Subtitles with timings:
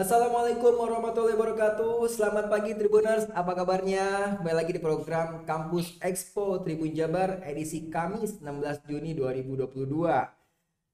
[0.00, 4.40] Assalamualaikum warahmatullahi wabarakatuh Selamat pagi Tribuners, apa kabarnya?
[4.40, 9.68] Kembali lagi di program Kampus Expo Tribun Jabar edisi Kamis 16 Juni 2022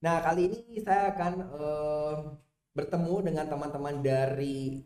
[0.03, 2.15] Nah kali ini saya akan uh,
[2.75, 4.83] bertemu dengan teman-teman dari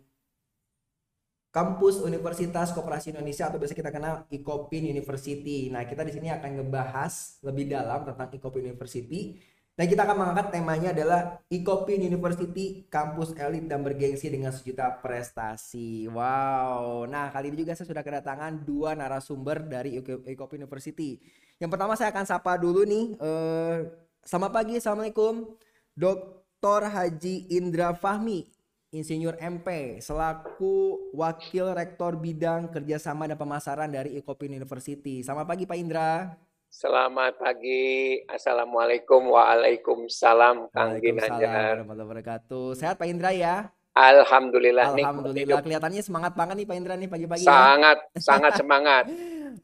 [1.48, 5.66] Kampus Universitas Koperasi Indonesia atau biasa kita kenal Ikopin University.
[5.66, 9.34] Nah, kita di sini akan ngebahas lebih dalam tentang Ikopin University
[9.80, 16.04] dan kita akan mengangkat temanya adalah Ikopin University, kampus elit dan bergengsi dengan sejuta prestasi.
[16.04, 17.08] Wow.
[17.08, 19.96] Nah, kali ini juga saya sudah kedatangan dua narasumber dari
[20.28, 21.16] Ikopin University.
[21.56, 23.16] Yang pertama saya akan sapa dulu nih.
[23.24, 23.88] Uh,
[24.20, 25.48] selamat pagi, Assalamualaikum.
[25.96, 26.80] Dr.
[26.84, 28.52] Haji Indra Fahmi,
[28.92, 35.24] Insinyur MP, selaku Wakil Rektor Bidang Kerjasama dan Pemasaran dari Ikopin University.
[35.24, 36.36] Selamat pagi, Pak Indra.
[36.70, 38.22] Selamat pagi.
[38.30, 39.34] Assalamualaikum.
[39.34, 40.70] Waalaikumsalam.
[40.70, 41.82] Kang Ginanjar.
[41.82, 42.78] wabarakatuh.
[42.78, 43.74] Sehat Pak Indra ya?
[43.90, 44.94] Alhamdulillah.
[44.94, 45.58] Alhamdulillah.
[45.58, 47.42] Nih, Kelihatannya semangat banget nih Pak Indra nih pagi-pagi.
[47.42, 47.50] Ya.
[47.50, 48.20] Sangat, ya?
[48.30, 49.04] sangat semangat.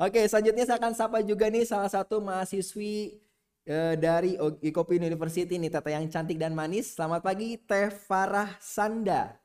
[0.02, 3.22] Oke, selanjutnya saya akan sapa juga nih salah satu mahasiswi
[3.70, 4.34] uh, dari
[4.66, 6.90] Ikopin University nih, Tata yang cantik dan manis.
[6.98, 9.38] Selamat pagi, Teh Farah Sanda.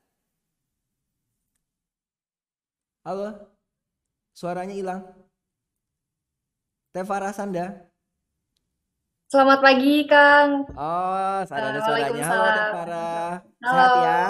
[3.06, 3.38] Halo,
[4.34, 5.21] suaranya hilang.
[6.92, 7.88] Tevara Sanda.
[9.32, 10.68] Selamat pagi, Kang.
[10.76, 12.24] Oh, ada suaranya.
[12.28, 13.16] Halo, Tevara.
[13.64, 14.22] Sehat ya?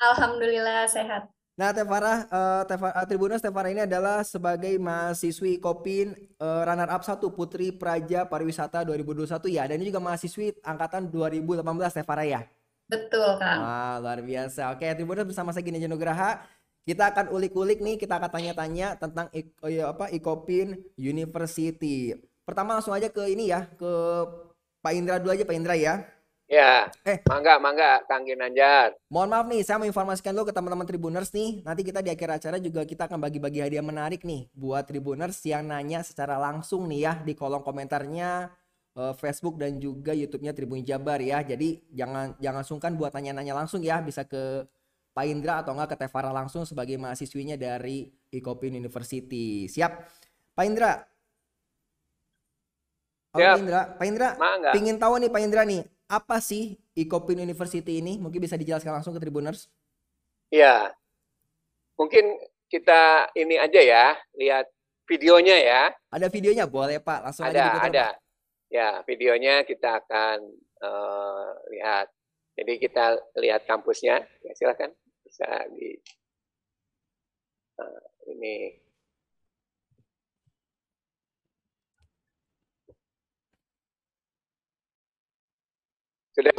[0.00, 1.28] Alhamdulillah sehat.
[1.60, 7.04] Nah, Tevara, uh, Tevara uh, Tribunus Tevara ini adalah sebagai mahasiswi Kopin uh, runner up
[7.04, 9.68] 1 Putri Praja Pariwisata 2021 ya.
[9.68, 11.60] Dan ini juga mahasiswi angkatan 2018
[12.00, 12.40] Tevara ya.
[12.88, 13.60] Betul, Kang.
[13.60, 14.72] Wah, luar biasa.
[14.72, 16.40] Oke, Tribunus bersama saya Gini Nugraha
[16.84, 19.26] kita akan ulik-ulik nih, kita akan tanya-tanya tentang
[19.64, 22.14] oh ya, apa Ikopin University.
[22.44, 23.92] Pertama langsung aja ke ini ya, ke
[24.80, 26.06] Pak Indra dulu aja Pak Indra ya.
[26.48, 26.88] Ya.
[27.04, 28.96] Eh, mangga, mangga, Kang Ginanjar.
[29.12, 31.60] Mohon maaf nih, saya mau informasikan dulu ke teman-teman Tribuners nih.
[31.60, 35.68] Nanti kita di akhir acara juga kita akan bagi-bagi hadiah menarik nih buat Tribuners yang
[35.68, 38.48] nanya secara langsung nih ya di kolom komentarnya
[38.96, 41.44] uh, Facebook dan juga YouTube-nya Tribun Jabar ya.
[41.44, 44.64] Jadi jangan jangan sungkan buat tanya-nanya langsung ya, bisa ke
[45.18, 49.66] Pak Indra atau enggak ke Tevara langsung sebagai mahasiswinya dari Ikopin University.
[49.66, 49.90] Siap?
[50.54, 50.94] Pak Indra.
[53.34, 53.80] Halo Pak Indra.
[53.98, 54.70] Pak Indra, Mangga.
[54.70, 58.14] pingin tahu nih Pak Indra nih, apa sih Ikopin University ini?
[58.22, 59.66] Mungkin bisa dijelaskan langsung ke Tribuners.
[60.54, 60.94] Ya,
[61.98, 62.38] mungkin
[62.70, 64.70] kita ini aja ya, lihat
[65.10, 65.82] videonya ya.
[66.14, 66.70] Ada videonya?
[66.70, 68.06] Boleh Pak, langsung ada, aja diputar, ada.
[68.06, 68.16] Pak.
[68.70, 70.46] Ya, videonya kita akan
[70.78, 72.06] uh, lihat.
[72.54, 74.22] Jadi kita lihat kampusnya.
[74.46, 74.94] Ya, silakan
[75.38, 75.94] bisa di
[77.78, 78.02] uh,
[78.34, 78.74] ini.
[86.34, 86.54] Sudah.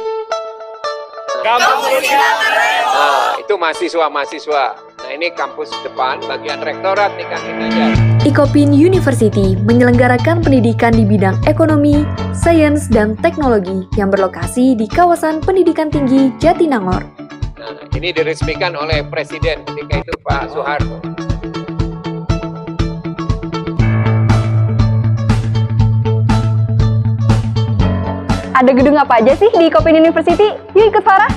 [1.40, 7.86] Kampus nah, itu mahasiswa mahasiswa nah ini kampus depan bagian rektorat nih kang aja.
[8.24, 15.88] Ikopin University menyelenggarakan pendidikan di bidang ekonomi, sains, dan teknologi yang berlokasi di kawasan pendidikan
[15.88, 17.29] tinggi Jatinangor.
[17.60, 20.96] Nah, ini diresmikan oleh Presiden ketika itu Pak Soeharto.
[28.56, 30.56] Ada gedung apa aja sih di Kopin University?
[30.72, 31.28] Yuk ikut Farah!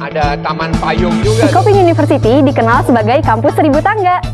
[0.00, 1.52] Ada taman payung juga.
[1.52, 4.33] Kopin University dikenal sebagai kampus seribu tangga.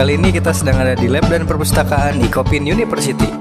[0.00, 3.39] Kali ini kita sedang ada di lab dan perpustakaan Ikopin University.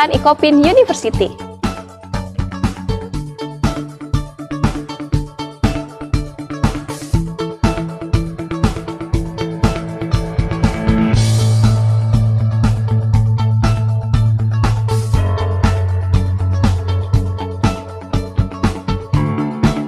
[0.00, 1.28] Perpustakaan Ikopin University.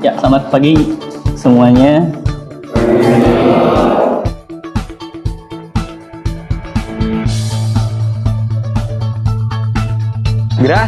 [0.05, 0.93] Ya, selamat pagi
[1.41, 2.22] semuanya.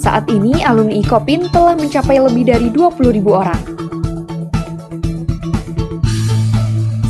[0.00, 3.60] Saat ini, alumni Ikopin telah mencapai lebih dari 20.000 orang.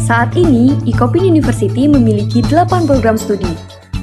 [0.03, 3.55] Saat ini, Ikopin University memiliki 8 program studi,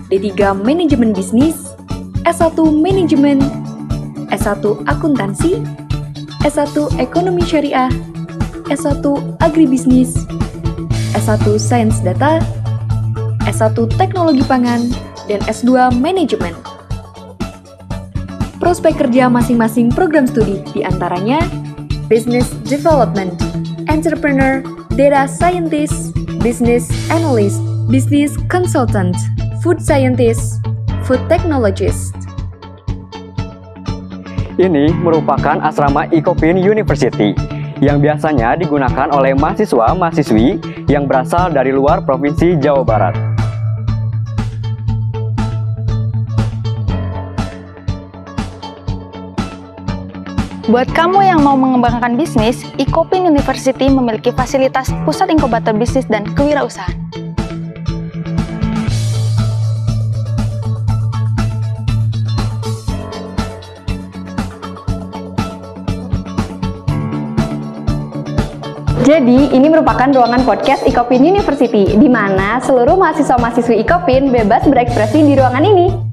[0.08, 1.76] D3 Manajemen Bisnis,
[2.24, 3.44] S1 Manajemen,
[4.32, 5.60] S1 Akuntansi,
[6.48, 7.92] S1 Ekonomi Syariah,
[8.72, 9.04] S1
[9.44, 10.16] Agribisnis,
[11.12, 12.40] S1 Sains Data,
[13.44, 14.88] S1 Teknologi Pangan,
[15.28, 16.77] dan S2 Manajemen.
[18.68, 21.40] Prospek kerja masing-masing program studi di antaranya
[22.12, 23.32] Business Development,
[23.88, 24.60] Entrepreneur,
[24.92, 26.12] Data Scientist,
[26.44, 29.16] Business Analyst, Business Consultant,
[29.64, 30.60] Food Scientist,
[31.08, 32.12] Food Technologist.
[34.60, 37.32] Ini merupakan asrama Ecopin University
[37.80, 40.60] yang biasanya digunakan oleh mahasiswa-mahasiswi
[40.92, 43.37] yang berasal dari luar Provinsi Jawa Barat.
[50.68, 56.92] Buat kamu yang mau mengembangkan bisnis, Ecopin University memiliki fasilitas pusat inkubator bisnis dan kewirausahaan.
[69.08, 75.32] Jadi, ini merupakan ruangan podcast Ikopin University, di mana seluruh mahasiswa-mahasiswi Ikopin bebas berekspresi di
[75.40, 76.07] ruangan ini.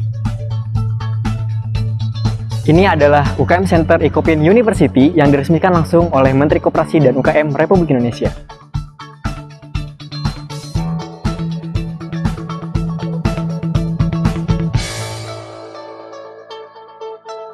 [2.64, 7.93] Ini adalah UKM Center Ecopin University yang diresmikan langsung oleh Menteri Koperasi dan UKM Republik
[7.93, 8.32] Indonesia.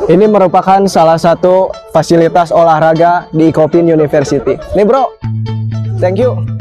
[0.07, 4.55] Ini merupakan salah satu fasilitas olahraga di Ecopin University.
[4.79, 5.11] Nih bro,
[5.99, 6.60] thank you.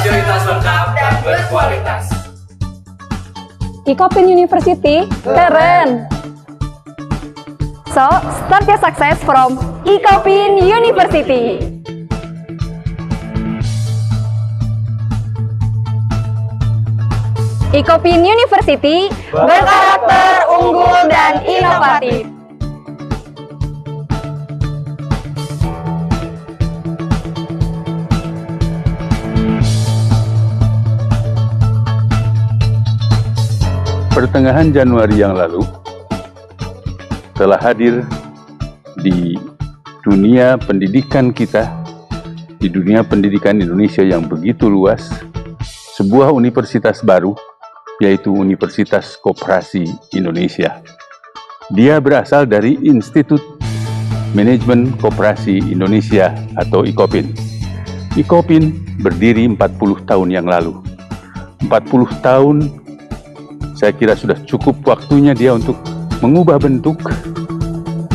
[0.00, 2.04] Fasilitas lengkap dan berkualitas.
[3.84, 6.08] Ikopin University, keren!
[7.92, 8.08] So,
[8.48, 11.60] start your success from Ikopin University.
[17.76, 22.29] Ikopin University berkarakter unggul dan inovatif.
[34.20, 35.64] Pertengahan Januari yang lalu
[37.40, 38.04] telah hadir
[39.00, 39.32] di
[40.04, 41.64] dunia pendidikan kita,
[42.60, 45.08] di dunia pendidikan Indonesia yang begitu luas,
[45.96, 47.32] sebuah universitas baru,
[47.96, 50.84] yaitu Universitas Koperasi Indonesia.
[51.72, 53.40] Dia berasal dari Institut
[54.36, 56.28] Manajemen Koperasi Indonesia
[56.60, 57.32] atau IKOPIN.
[58.20, 60.76] IKOPIN berdiri 40 tahun yang lalu.
[61.64, 62.79] 40 tahun
[63.80, 65.72] saya kira sudah cukup waktunya dia untuk
[66.20, 67.00] mengubah bentuk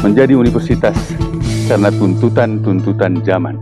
[0.05, 0.93] menjadi universitas
[1.65, 3.57] karena tuntutan-tuntutan zaman.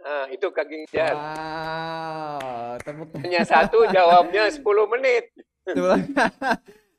[0.00, 1.12] Nah, itu Kak Ginjar.
[1.12, 4.64] Wow, tepuk Hanya satu jawabnya 10
[4.96, 5.28] menit.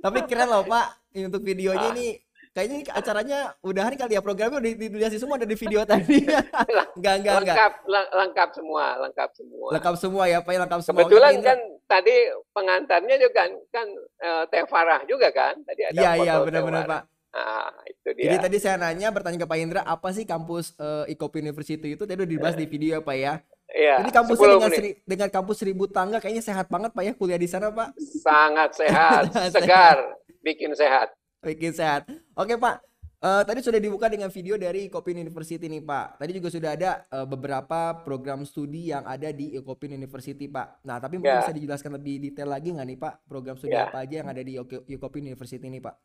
[0.05, 1.93] Tapi keren loh Pak, untuk videonya Ah.
[1.98, 2.13] ini
[2.55, 6.24] kayaknya ini acaranya udahan kali ya programnya udah di- dijelasin semua ada di video tadi.
[6.24, 7.35] enggak enggak enggak.
[7.43, 9.69] lengkap, leng- lengkap semua, lengkap semua.
[9.75, 11.00] Lengkap semua ya Pak, ya, lengkap semua.
[11.03, 12.15] Kebetulan Oke, kan tadi
[12.50, 13.88] pengantarnya juga kan kan
[14.24, 16.88] eh, Teh Farah juga kan tadi ada Iya iya benar-benar.
[16.88, 17.03] Pak.
[17.35, 18.31] Ah, itu dia.
[18.31, 22.07] Jadi tadi saya nanya bertanya ke Pak Indra apa sih kampus eh, Ikopi University itu
[22.07, 23.33] tadi udah dibahas di video ya Pak ya.
[23.65, 27.12] Iya, Jadi kampusnya 10 dengan, seri- dengan kampus seribu tangga kayaknya sehat banget Pak ya
[27.12, 27.91] kuliah di sana Pak.
[28.24, 29.24] sangat Sehat.
[29.57, 31.12] segar, bikin sehat.
[31.45, 32.09] Bikin sehat.
[32.33, 32.81] Oke Pak,
[33.25, 36.21] Eh, tadi sudah dibuka dengan video dari Ecopin University nih Pak.
[36.21, 40.85] Tadi juga sudah ada eh, beberapa program studi yang ada di Ecopin University Pak.
[40.85, 41.41] Nah tapi mungkin Ya.
[41.41, 43.89] bisa dijelaskan lebih detail lagi nggak nih Pak program studi Ya.
[43.89, 44.53] apa aja yang ada di
[44.93, 45.95] Ecopin University ini Pak?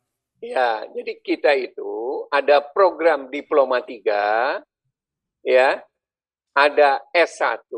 [0.41, 4.57] Ya, jadi kita itu ada program diploma 3,
[5.45, 5.77] ya,
[6.57, 7.69] ada S1,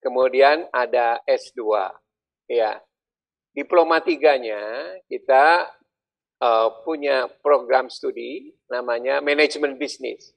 [0.00, 1.92] kemudian ada S2.
[2.48, 2.80] Ya.
[3.52, 5.68] Diploma tiganya kita
[6.42, 10.34] uh, punya program studi namanya manajemen bisnis.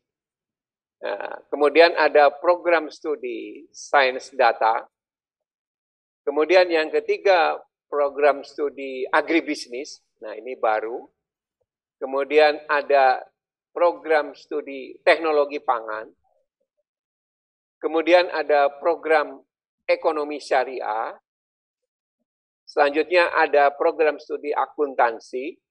[1.01, 4.85] Nah, kemudian ada program studi sains data.
[6.25, 7.57] Kemudian yang ketiga
[7.89, 10.01] program studi agribisnis.
[10.21, 11.05] Nah, ini baru.
[12.01, 13.21] Kemudian ada
[13.74, 16.09] program studi teknologi pangan.
[17.77, 19.43] Kemudian ada program
[19.85, 21.13] ekonomi syariah.
[22.65, 25.64] Selanjutnya ada program studi akuntansi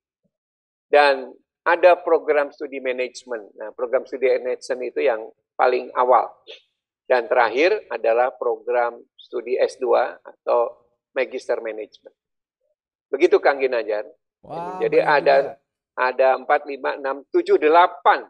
[0.95, 1.35] dan
[1.67, 3.51] ada program studi manajemen.
[3.59, 5.27] Nah, program studi manajemen itu yang
[5.59, 6.31] paling awal.
[7.11, 9.91] Dan terakhir adalah program studi S2
[10.23, 10.71] atau
[11.19, 12.15] Magister Management.
[13.11, 14.07] Begitu Kang Ginajar.
[14.47, 15.59] Wah, Jadi ada
[15.99, 18.23] ada 4, 5, 6, 7, 8.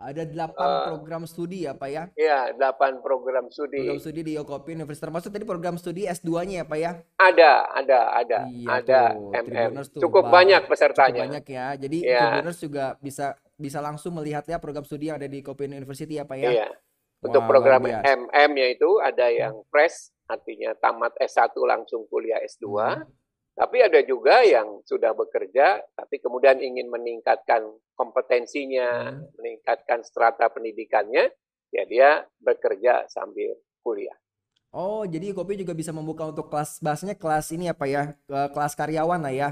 [0.00, 2.04] Ada 8 Eh, program studi ya Pak ya.
[2.16, 3.84] Ya, 8 program studi.
[3.84, 5.04] Program studi di Yokopi Universitas.
[5.04, 6.92] Termasuk tadi program studi S2-nya ya Pak ya.
[7.14, 8.38] Ada, ada, ada.
[8.48, 9.70] Iya ada tuh, MM.
[9.86, 11.20] Tuh, Cukup banyak Cukup pesertanya.
[11.28, 11.66] banyak ya.
[11.76, 12.18] Jadi Ya.
[12.24, 16.24] Tribuners juga bisa bisa langsung melihat ya program studi yang ada di Yokopi University ya
[16.24, 16.50] Pak ya.
[16.50, 16.68] Iya.
[17.20, 18.16] Untuk Wah, program luar biasa.
[18.16, 22.64] MM-nya itu ada yang fresh, artinya tamat S1 langsung kuliah S2.
[22.72, 23.04] Hmm.
[23.52, 27.68] Tapi ada juga yang sudah bekerja, tapi kemudian ingin meningkatkan
[28.00, 29.28] kompetensinya, Hmm.
[29.36, 31.28] meningkatkan strata pendidikannya,
[31.68, 32.08] ya dia
[32.40, 33.52] bekerja sambil
[33.84, 34.16] kuliah.
[34.72, 38.14] Oh, jadi Kopi juga bisa membuka untuk kelas bahasanya kelas ini apa ya?
[38.24, 39.48] Kelas karyawan lah ya.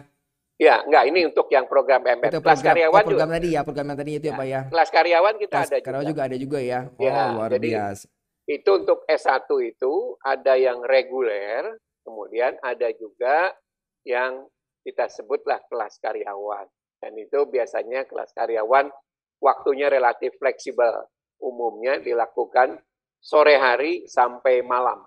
[0.58, 2.30] Ya, enggak, ini untuk yang program MM.
[2.30, 3.36] Itu Kelas program, karyawan oh, program juga.
[3.38, 4.60] tadi ya, program yang tadi itu ya, Pak ya.
[4.70, 6.10] Kelas karyawan kita Kelas ada karyawan juga.
[6.14, 6.80] juga ada juga ya.
[6.90, 8.06] Oh, Ya, luar jadi biasa.
[8.48, 11.62] Itu untuk S1 itu ada yang reguler,
[12.02, 13.54] kemudian ada juga
[14.02, 14.46] yang
[14.82, 16.66] kita sebutlah kelas karyawan.
[16.98, 18.90] Dan itu biasanya kelas karyawan
[19.38, 21.06] waktunya relatif fleksibel.
[21.38, 22.82] Umumnya dilakukan
[23.18, 25.06] sore hari sampai malam.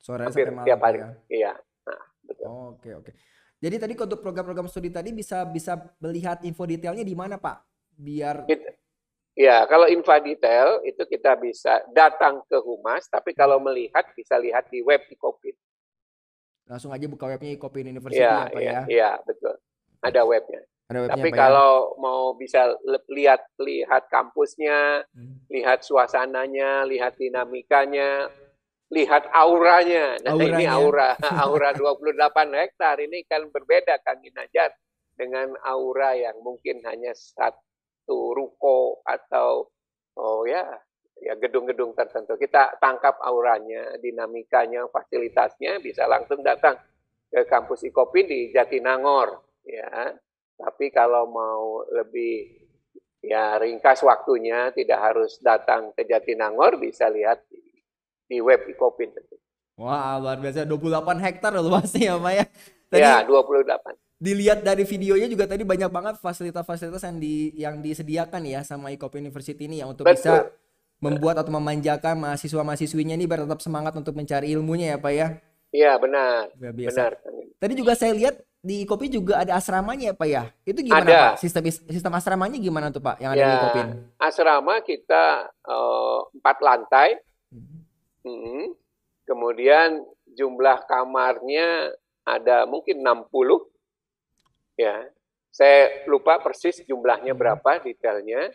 [0.00, 0.98] Sore Hampir sampai malam tiap hari.
[1.00, 1.08] ya.
[1.28, 1.52] Iya.
[1.88, 2.46] Nah, betul.
[2.76, 3.10] Oke, oke.
[3.60, 7.56] Jadi tadi untuk program-program studi tadi bisa bisa melihat info detailnya di mana, Pak?
[7.92, 8.76] Biar Kita-
[9.38, 14.68] Ya, kalau info detail itu kita bisa datang ke Humas, tapi kalau melihat bisa lihat
[14.68, 15.56] di web Ikopin.
[16.70, 18.80] langsung aja buka webnya Kopi University Iya, ya, Pak iya, ya.
[18.86, 19.54] iya, betul.
[20.06, 20.62] Ada webnya.
[20.90, 21.38] Ada webnya, Tapi Pak ya.
[21.38, 22.62] kalau mau bisa
[23.14, 25.38] lihat lihat kampusnya, Hmm.
[25.46, 28.26] lihat suasananya, lihat dinamikanya,
[28.90, 30.18] lihat auranya.
[30.26, 30.74] Nah, ini Auranya.
[30.74, 31.10] aura,
[31.46, 34.74] aura 28 hektar ini kan berbeda Kang Ginajar
[35.14, 39.70] dengan aura yang mungkin hanya satu ruko atau
[40.18, 40.66] oh ya,
[41.22, 42.34] ya gedung-gedung tertentu.
[42.34, 46.74] Kita tangkap auranya, dinamikanya, fasilitasnya bisa langsung datang
[47.30, 50.18] ke kampus Ikopin di Jatinangor ya.
[50.60, 52.60] Tapi kalau mau lebih
[53.24, 57.60] ya ringkas waktunya, tidak harus datang ke Jatinangor, bisa lihat di,
[58.28, 59.12] di web Ikopin.
[59.80, 62.44] Wah, luar biasa 28 hektar loh luasnya ya, Pak ya.
[62.90, 63.96] Tadi Ya, 28.
[64.20, 69.16] dilihat dari videonya juga tadi banyak banget fasilitas-fasilitas yang di yang disediakan ya sama Ikop
[69.16, 70.52] University ini ya untuk bisa Betul.
[71.00, 75.28] membuat atau memanjakan mahasiswa-mahasiswinya ini biar tetap semangat untuk mencari ilmunya ya, Pak ya.
[75.72, 76.52] Iya, benar.
[76.52, 77.00] Biasa.
[77.00, 77.12] Benar.
[77.56, 80.44] Tadi juga saya lihat di Kopi juga ada asramanya ya, Pak ya.
[80.68, 81.20] Itu gimana, Ada.
[81.32, 81.34] Pak?
[81.40, 83.88] Sistem sistem asramanya gimana tuh, Pak, yang ada di Ya, Kopin?
[84.20, 87.08] asrama kita eh, empat lantai.
[88.20, 88.76] Mm.
[89.24, 90.04] Kemudian
[90.36, 91.96] jumlah kamarnya
[92.28, 93.64] ada mungkin 60.
[94.76, 95.08] Ya.
[95.50, 98.52] Saya lupa persis jumlahnya berapa detailnya.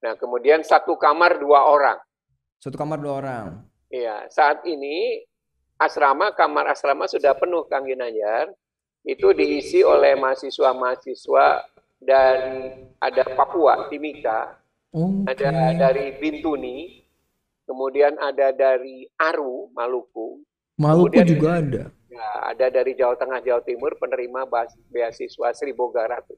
[0.00, 1.98] Nah, kemudian satu kamar dua orang.
[2.62, 3.46] Satu kamar dua orang.
[3.92, 5.20] Iya, saat ini
[5.76, 8.48] asrama kamar asrama sudah penuh Kang Ginanjar.
[9.00, 11.46] Itu diisi oleh mahasiswa-mahasiswa
[11.96, 14.60] dari ada Papua, Timika,
[15.24, 17.00] ada dari Bintuni,
[17.64, 20.44] kemudian ada dari Aru, Maluku,
[20.76, 21.82] Maluku Kemudian- juga ada.
[22.08, 24.48] ya, ada dari Jawa Tengah, Jawa Timur penerima
[24.88, 26.36] beasiswa Sriboga Ratu.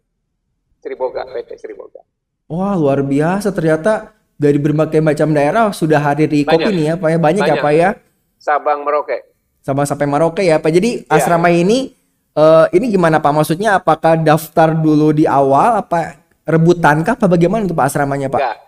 [0.79, 2.03] Sriboga, PT Sriboga.
[2.47, 6.59] Wah, luar biasa ternyata dari berbagai macam daerah sudah hadir di Banyak.
[6.59, 7.19] Kopin ya, Pak ya.
[7.19, 7.63] Banyak, ya, Banyak.
[7.63, 7.91] Pak ya.
[8.37, 9.19] Sabang Merauke.
[9.63, 10.75] Sama sampai Maroke ya, Pak.
[10.75, 11.15] Jadi Iya.
[11.15, 11.95] asrama ini
[12.35, 13.33] eh, ini gimana Pak?
[13.33, 18.41] Maksudnya apakah daftar dulu di awal apa rebutan kah apa bagaimana untuk Pak asramanya, Pak?
[18.41, 18.59] Enggak.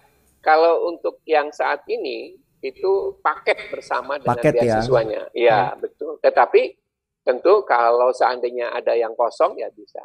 [0.44, 4.62] Kalau untuk yang saat ini itu paket bersama dengan Paket ya.
[4.80, 5.22] beasiswanya.
[5.36, 6.16] Iya, betul.
[6.20, 6.62] Tetapi
[7.24, 10.00] tentu kalau seandainya ada yang kosong ya bisa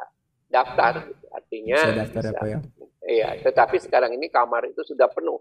[0.48, 1.24] daftar gitu.
[1.32, 2.40] Artinya Bisa daftar ya, bisa.
[2.40, 2.58] Pak ya.
[3.00, 5.40] Iya, tetapi sekarang ini kamar itu sudah penuh.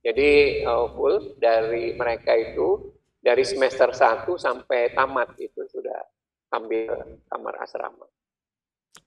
[0.00, 6.00] Jadi eh, full dari mereka itu dari semester 1 sampai tamat itu sudah
[6.50, 6.90] ambil
[7.26, 8.06] kamar asrama.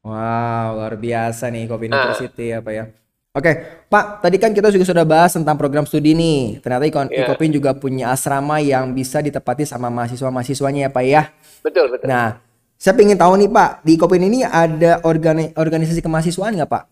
[0.03, 2.11] Wow, luar biasa nih Kopi Nah.
[2.11, 2.85] University ya, Pak ya.
[3.33, 3.51] Oke,
[3.89, 6.61] Pak, tadi kan kita juga sudah bahas tentang program studi nih.
[6.61, 7.25] Ternyata Iko- Iya.
[7.25, 11.23] Ikopin juga punya asrama yang bisa ditepati sama mahasiswa-mahasiswanya ya, Pak ya.
[11.65, 12.05] Betul, betul.
[12.05, 12.37] Nah,
[12.77, 16.83] saya ingin tahu nih, Pak, di Ikopin ini ada organi- organisasi kemahasiswaan nggak, Pak?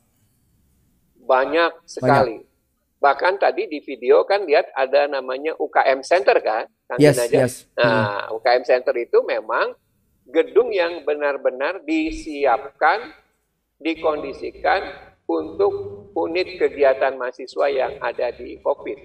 [1.21, 2.41] Banyak sekali.
[2.97, 6.65] Bahkan tadi di video kan lihat ada namanya UKM Center kan?
[6.85, 7.37] Kantin Yes, aja.
[7.37, 7.53] yes.
[7.73, 7.85] Hmm.
[7.85, 9.73] Nah, UKM Center itu memang
[10.31, 13.11] gedung yang benar-benar disiapkan,
[13.77, 18.99] dikondisikan untuk unit kegiatan mahasiswa yang ada di COVID.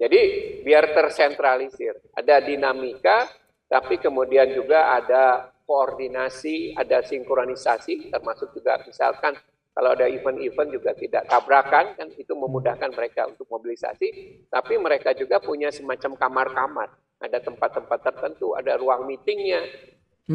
[0.00, 0.20] Jadi
[0.64, 3.28] biar tersentralisir, ada dinamika,
[3.68, 9.36] tapi kemudian juga ada koordinasi, ada sinkronisasi, termasuk juga misalkan
[9.70, 14.08] kalau ada event-event juga tidak tabrakan, kan itu memudahkan mereka untuk mobilisasi,
[14.50, 16.88] tapi mereka juga punya semacam kamar-kamar,
[17.22, 19.62] ada tempat-tempat tertentu, ada ruang meetingnya,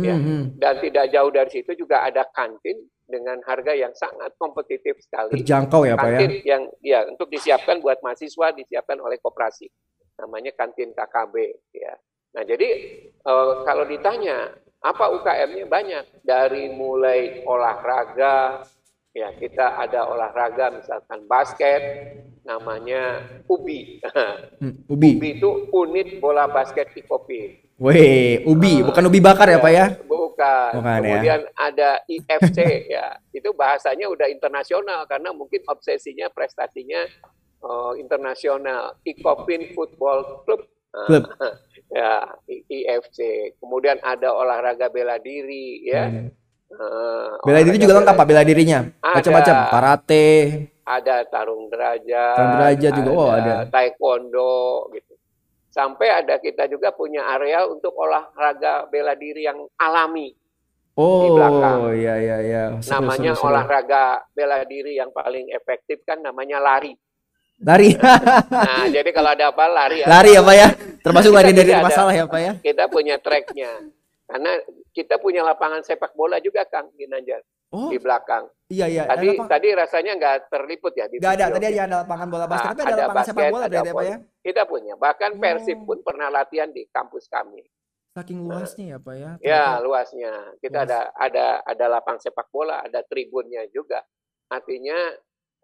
[0.03, 0.15] ya.
[0.17, 0.59] Mhm.
[0.59, 2.75] dan tidak jauh dari situ juga ada kantin
[3.05, 5.37] dengan harga yang sangat kompetitif sekali.
[5.39, 6.19] Terjangkau ya, Pak ya?
[6.19, 9.69] Kantin yang ya untuk disiapkan buat mahasiswa disiapkan oleh koperasi.
[10.19, 11.35] Namanya kantin KKB
[11.77, 11.93] ya.
[12.35, 12.69] Nah, jadi
[13.13, 14.51] eh, kalau ditanya
[14.85, 18.61] apa UKM-nya banyak dari mulai olahraga
[19.15, 21.81] ya kita ada olahraga misalkan basket
[22.45, 23.81] namanya UBI.
[24.61, 25.19] Hmm, Ubi.
[25.19, 27.64] UBI itu unit bola basket Ikopi.
[27.75, 29.85] Weh, ubi, bukan ubi bakar ya, Pak ya?
[30.07, 30.69] Bukan.
[30.79, 31.11] Bukan, ya.
[31.11, 32.57] Kemudian ada IFC
[32.95, 33.19] ya.
[33.35, 37.03] Itu bahasanya udah internasional karena mungkin obsesinya prestasinya
[37.59, 38.95] eh, internasional.
[39.03, 40.63] Ikopin Football Club.
[41.11, 41.23] Klub.
[41.99, 43.51] ya, IFC.
[43.59, 46.07] Kemudian ada olahraga bela diri ya.
[46.07, 46.31] Hmm.
[46.75, 48.79] Eh, Bela diri juga lengkap, Pak, bela dirinya.
[48.99, 49.15] Ada.
[49.21, 50.27] Macam-macam, karate.
[50.85, 53.65] ada tarung derajat, Tarung derajat juga, oh, ada.
[53.73, 55.14] taekwondo gitu.
[55.75, 60.31] Sampai ada kita juga punya area untuk olahraga bela diri yang alami.
[60.95, 61.91] Oh, belakang.
[61.99, 62.63] iya iya iya.
[62.79, 63.49] Seru, namanya seru, seru.
[63.51, 66.95] olahraga bela diri yang paling efektif kan namanya lari.
[67.59, 67.91] Lari.
[67.91, 69.99] Nah, jadi kalau ada apa lari.
[70.07, 70.67] Lari ya, Pak ya?
[71.03, 72.53] Termasuk lari dari juga ada- masalah ya, Pak ya?
[72.63, 73.71] Kita punya tracknya.
[74.31, 74.51] Karena
[74.95, 77.43] kita punya lapangan sepak bola juga Kang Ginanjar
[77.75, 77.91] Oh.
[77.91, 78.47] di belakang.
[78.65, 79.03] Iya iya.
[79.05, 79.51] Tadi Ada apa?
[79.51, 82.87] tadi rasanya nggak terliput ya di Nggak ada, tadi ada lapangan bola basket, Ah, tapi
[82.87, 84.17] ada lapangan sepak basket, bola ada berarti ya, ya?
[84.41, 84.93] Kita punya.
[84.97, 85.39] Bahkan Oh.
[85.43, 87.61] Persib pun pernah latihan di kampus kami.
[88.15, 89.19] Saking luasnya ya, Pak ya?
[89.19, 89.83] Ya, ternyata.
[89.83, 90.33] luasnya.
[90.63, 90.87] Kita Luas.
[90.87, 93.99] ada ada ada lapang sepak bola, ada tribunnya juga.
[94.47, 94.97] Artinya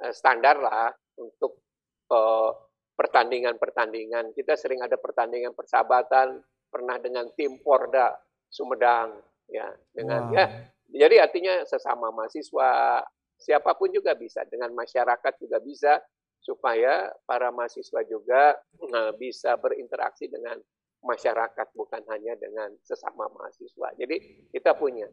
[0.03, 1.63] eh, standar lah untuk
[2.11, 2.49] eh,
[2.93, 4.35] pertandingan-pertandingan.
[4.35, 6.37] Kita sering ada pertandingan persahabatan,
[6.69, 8.13] pernah dengan tim Porda
[8.51, 9.15] Sumedang,
[9.47, 10.35] ya, dengan Wow.
[10.35, 10.45] ya.
[10.91, 13.01] Jadi artinya sesama mahasiswa,
[13.39, 15.97] siapa pun juga bisa, dengan masyarakat juga bisa,
[16.41, 20.57] supaya para mahasiswa juga eh, bisa berinteraksi dengan
[21.01, 23.93] masyarakat bukan hanya dengan sesama mahasiswa.
[23.97, 25.09] Jadi kita punya.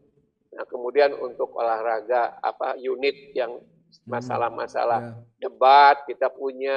[0.53, 3.61] Nah, kemudian untuk olahraga apa unit yang
[4.05, 5.13] masalah-masalah Ya.
[5.49, 6.77] debat kita punya,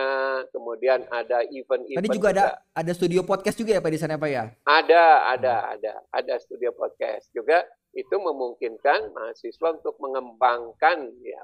[0.56, 4.30] kemudian ada event-event Tadi juga ada ada studio podcast juga ya, Pak di sana, Pak
[4.32, 4.44] ya?
[4.64, 11.44] ada, ada, ada, ada studio podcast juga itu memungkinkan mahasiswa untuk mengembangkan ya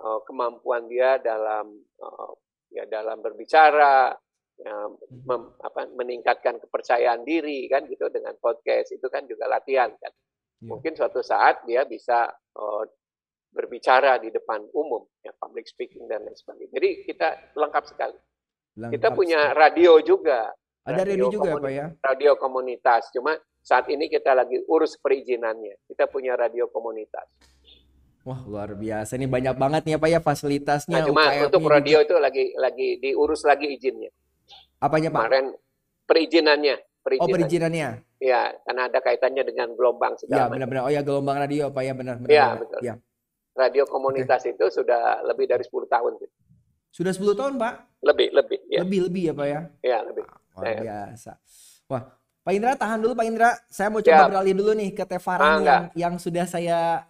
[0.00, 2.32] eh, kemampuan dia dalam eh,
[2.68, 4.12] ya dalam berbicara,
[4.60, 4.74] ya,
[5.24, 10.12] mem- apa, meningkatkan kepercayaan diri kan gitu dengan podcast itu kan juga latihan kan.
[10.60, 10.68] Iya.
[10.68, 12.84] Mungkin suatu saat dia bisa eh,
[13.48, 16.68] berbicara di depan umum, ya public speaking dan lain sebagainya.
[16.76, 18.18] Jadi kita lengkap sekali.
[18.76, 19.56] kita Lengkap punya sekali.
[19.56, 20.52] radio juga.
[20.84, 21.86] Ada radio juga ya, Pak ya?
[22.04, 23.08] radio komunitas.
[23.12, 23.36] Cuma
[23.68, 25.84] saat ini kita lagi urus perizinannya.
[25.84, 27.28] Kita punya radio komunitas.
[28.24, 29.20] Wah, luar biasa.
[29.20, 30.96] Ini banyak banget nih ya, Pak ya fasilitasnya.
[30.96, 34.08] Nah, cuma UKM-nya untuk radio itu lagi lagi diurus lagi izinnya.
[34.80, 35.20] Apanya, Pak?
[35.20, 35.46] Kemarin
[36.04, 37.34] perizinannya, Oh, perizinan.
[37.36, 37.88] perizinannya.
[38.18, 40.52] Ya, karena ada kaitannya dengan gelombang Ya, segala macam.
[40.56, 40.82] benar-benar.
[40.88, 42.30] Oh ya, gelombang radio, Pak ya, benar benar.
[42.32, 42.60] Iya, benar.
[42.64, 42.80] betul.
[42.80, 42.94] Ya.
[43.52, 46.12] Radio komunitas itu sudah lebih dari 10 tahun.
[46.88, 47.74] Sudah 10 tahun, Pak?
[48.00, 48.60] Lebih, lebih.
[48.68, 49.60] Ya, Lebih-lebih ya, Pak ya?
[49.84, 50.24] ya lebih.
[50.56, 51.32] Luar biasa.
[51.88, 52.02] Wah,
[52.48, 53.50] Pak Indra tahan dulu Pak Indra.
[53.68, 54.08] Saya mau Siap.
[54.16, 55.76] coba beralih dulu nih ke Tevara nih Mangga.
[55.76, 57.04] yang, yang sudah saya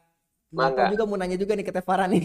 [0.51, 0.89] Mangga.
[0.91, 2.23] juga mau nanya juga nih ke Tevara nih.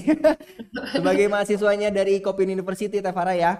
[0.98, 3.52] Sebagai mahasiswanya dari Kopin University Tevara ya.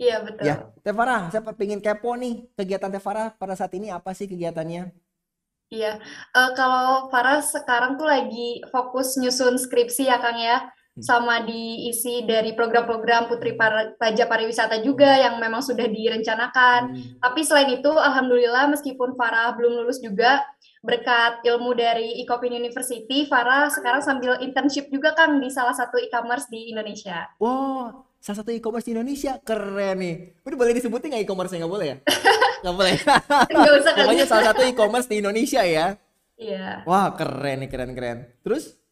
[0.00, 0.42] Iya, betul.
[0.48, 4.90] Ya, Tevara, saya pengen kepo nih kegiatan Tevara pada saat ini apa sih kegiatannya?
[5.74, 5.90] Iya,
[6.38, 10.56] Eh, kalau Farah sekarang tuh lagi fokus nyusun skripsi ya Kang ya,
[10.94, 13.58] sama diisi dari program-program Putri
[13.98, 16.94] Praja Pariwisata juga yang memang sudah direncanakan.
[17.18, 20.46] Tapi selain itu, Alhamdulillah meskipun Farah belum lulus juga,
[20.86, 26.46] berkat ilmu dari Ecopin University, Farah sekarang sambil internship juga Kang di salah satu e-commerce
[26.46, 27.26] di Indonesia.
[27.42, 30.14] Wow, salah satu e-commerce di Indonesia keren nih.
[30.46, 31.96] Udah boleh disebutin nggak e-commerce nggak boleh ya?
[32.64, 32.96] Nggak boleh.
[33.52, 33.92] Nggak usah.
[33.92, 36.00] Pokoknya salah satu e-commerce di Indonesia ya.
[36.40, 36.80] Iya.
[36.88, 38.24] Wah keren nih keren keren.
[38.40, 38.83] Terus?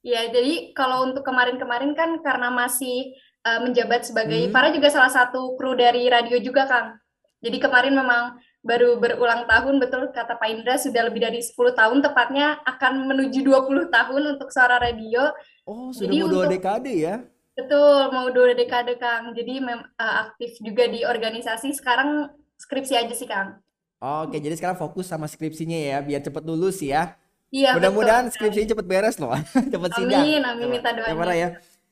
[0.00, 3.12] Ya, jadi kalau untuk kemarin-kemarin kan karena masih
[3.44, 4.52] uh, menjabat sebagai Hmm.
[4.52, 6.96] Farah juga salah satu kru dari radio juga, Kang.
[7.40, 12.00] Jadi kemarin memang baru berulang tahun, betul kata Pak Indra, sudah lebih dari 10 tahun,
[12.00, 15.32] tepatnya akan menuju 20 tahun untuk suara radio.
[15.64, 17.16] Oh, sudah Jadi mau dua untuk- dekade ya?
[17.50, 19.32] Betul, mau dua dekade, Kang.
[19.32, 23.60] Jadi mem- uh, aktif juga di organisasi, sekarang skripsi aja sih, Kang.
[24.00, 27.16] Oke, jadi sekarang fokus sama skripsinya ya, biar cepet lulus ya.
[27.50, 29.34] Iya, Mudah-mudahan skripsinya cepet beres loh,
[29.74, 30.22] cepet sidang.
[30.22, 31.34] Amin, amin, minta doanya.
[31.34, 31.48] ya.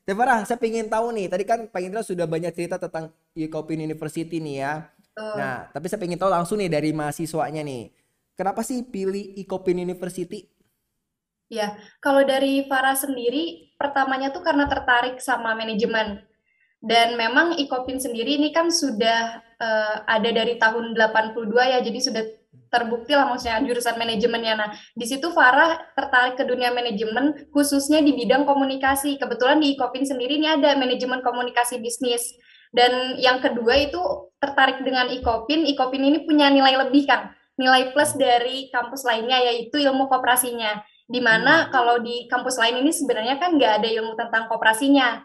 [0.07, 3.83] Teh Farah, saya pengen tahu nih, tadi kan Pak Indra sudah banyak cerita tentang Ecopin
[3.83, 4.89] University nih ya.
[4.97, 5.35] Betul.
[5.37, 7.93] Nah, tapi saya pengen tahu langsung nih dari mahasiswanya nih.
[8.39, 10.47] Kenapa sih pilih Ecopin University?
[11.51, 16.23] Ya, kalau dari Farah sendiri, pertamanya tuh karena tertarik sama manajemen.
[16.79, 22.25] Dan memang Icopin sendiri ini kan sudah eh, ada dari tahun 82 ya, jadi sudah
[22.69, 24.55] terbukti lah maksudnya jurusan manajemennya.
[24.57, 29.17] Nah, di situ Farah tertarik ke dunia manajemen, khususnya di bidang komunikasi.
[29.17, 32.37] Kebetulan di Icopin sendiri ini ada manajemen komunikasi bisnis.
[32.69, 34.01] Dan yang kedua itu
[34.39, 39.81] tertarik dengan Icopin, Icopin ini punya nilai lebih kan, nilai plus dari kampus lainnya yaitu
[39.81, 40.85] ilmu koperasinya.
[41.09, 45.25] Di mana kalau di kampus lain ini sebenarnya kan nggak ada ilmu tentang koperasinya.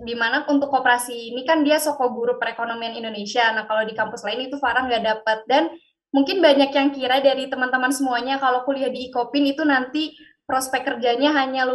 [0.00, 3.52] Di mana untuk koperasi ini kan dia soko guru perekonomian Indonesia.
[3.52, 5.68] Nah kalau di kampus lain itu Farah nggak dapat dan
[6.14, 11.34] mungkin banyak yang kira dari teman-teman semuanya kalau kuliah di Icopin itu nanti prospek kerjanya
[11.34, 11.66] hanya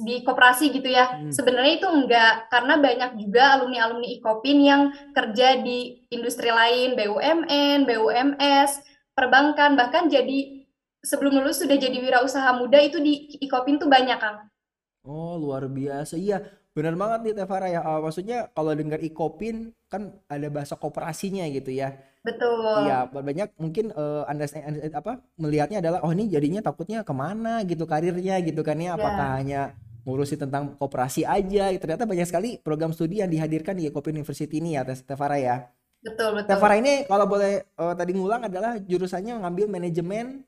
[0.00, 1.18] di koperasi gitu ya.
[1.18, 1.34] Hmm.
[1.34, 8.70] Sebenarnya itu enggak, karena banyak juga alumni-alumni Icopin yang kerja di industri lain, BUMN, BUMS,
[9.12, 10.64] perbankan, bahkan jadi
[11.04, 14.46] sebelum lulus sudah jadi wirausaha muda itu di Icopin tuh banyak, Kang.
[15.04, 16.16] Oh, luar biasa.
[16.16, 16.40] Iya,
[16.74, 17.80] benar banget nih Teh Farah ya.
[17.86, 21.94] Ah, maksudnya kalau dengar Ecopin kan ada bahasa koperasinya gitu ya.
[22.24, 22.88] Betul.
[22.88, 24.44] Iya, banyak mungkin eh, anda
[24.96, 29.28] apa melihatnya adalah oh ini jadinya takutnya ke mana gitu karirnya gitu kan ya apakah
[29.28, 29.36] Ya.
[29.40, 29.60] hanya
[30.04, 34.76] ngurusin tentang koperasi aja ternyata banyak sekali program studi yang dihadirkan di Ecopin University ini
[34.76, 34.84] ya
[35.16, 35.56] Farah ya
[36.04, 36.60] Betul, betul.
[36.60, 40.44] Farah ini kalau boleh eh, tadi ngulang adalah jurusannya ngambil manajemen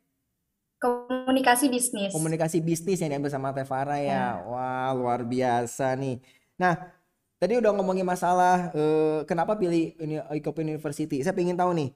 [0.87, 2.11] Komunikasi bisnis.
[2.11, 4.25] komunikasi bisnis yang diambil sama Teh Farah ya Ya.
[4.42, 6.22] wah luar biasa nih
[6.55, 6.88] nah
[7.37, 11.90] tadi udah ngomongin masalah eh, kenapa pilih ini Ecopin University saya pengen tahu nih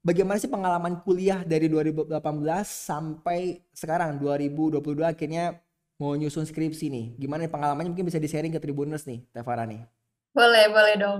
[0.00, 2.08] bagaimana sih pengalaman kuliah dari 2018
[2.64, 5.60] sampai sekarang 2022 akhirnya
[5.94, 9.64] mau nyusun skripsi nih gimana nih pengalamannya mungkin bisa di-sharing ke Tribuners nih Teh Farah
[9.64, 9.84] nih
[10.34, 11.18] Boleh, boleh dong.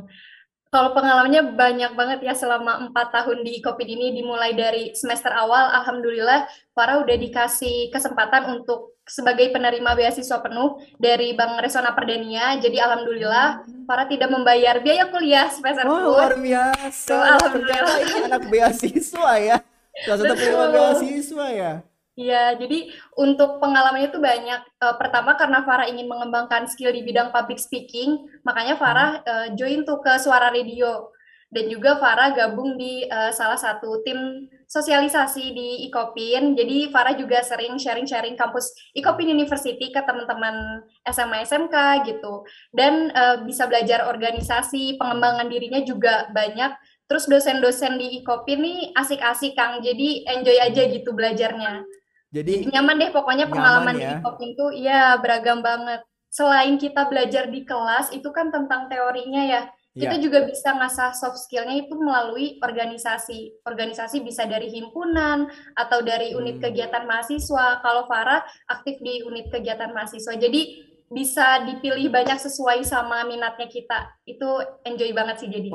[0.74, 5.70] Kalau pengalamannya banyak banget ya selama empat tahun di Icopin ini, dimulai dari semester awal,
[5.70, 12.58] Alhamdulillah Farah udah dikasih kesempatan untuk sebagai penerima beasiswa penuh dari Bank Resona Perdania.
[12.58, 16.10] Jadi Alhamdulillah Farah tidak membayar biaya kuliah semester Wah full.
[16.10, 17.78] luar biasa Tuh, alhamdulillah.
[17.78, 19.56] ternyata ini anak beasiswa ya
[20.02, 21.72] salah satu penerima beasiswa ya
[22.14, 24.61] Iya, jadi untuk pengalamannya itu banyak.
[24.62, 29.83] Eh, pertama karena Farah ingin mengembangkan skill di bidang public speaking, makanya Farah eh, join
[29.83, 31.11] tuh ke Suara Radio.
[31.55, 36.55] Dan juga Farah gabung di eh, salah satu tim sosialisasi di Icopin.
[36.55, 41.74] Jadi Farah juga sering sharing-sharing kampus Icopin University ke teman-teman SMA SMK
[42.07, 42.46] gitu.
[42.70, 46.74] Dan eh, bisa belajar organisasi, pengembangan dirinya juga banyak.
[47.11, 52.04] Terus dosen-dosen di Icopin nih asik-asik Kang, jadi enjoy aja gitu belajarnya.
[52.35, 53.99] Jadi Nyaman deh pokoknya pengalaman ya.
[53.99, 56.03] di Icopin tuh ya beragam banget.
[56.29, 59.62] Selain kita belajar di kelas, itu kan tentang teorinya ya.
[59.94, 60.23] Kita Iya.
[60.27, 63.62] juga bisa ngasah soft skillnya itu melalui organisasi.
[63.62, 66.66] Organisasi bisa dari himpunan atau dari unit Hmm.
[66.66, 67.79] kegiatan mahasiswa.
[67.79, 70.35] Kalau Farah aktif di unit kegiatan mahasiswa.
[70.35, 74.18] Jadi bisa dipilih banyak sesuai sama minatnya kita.
[74.27, 75.70] Itu enjoy banget sih jadi.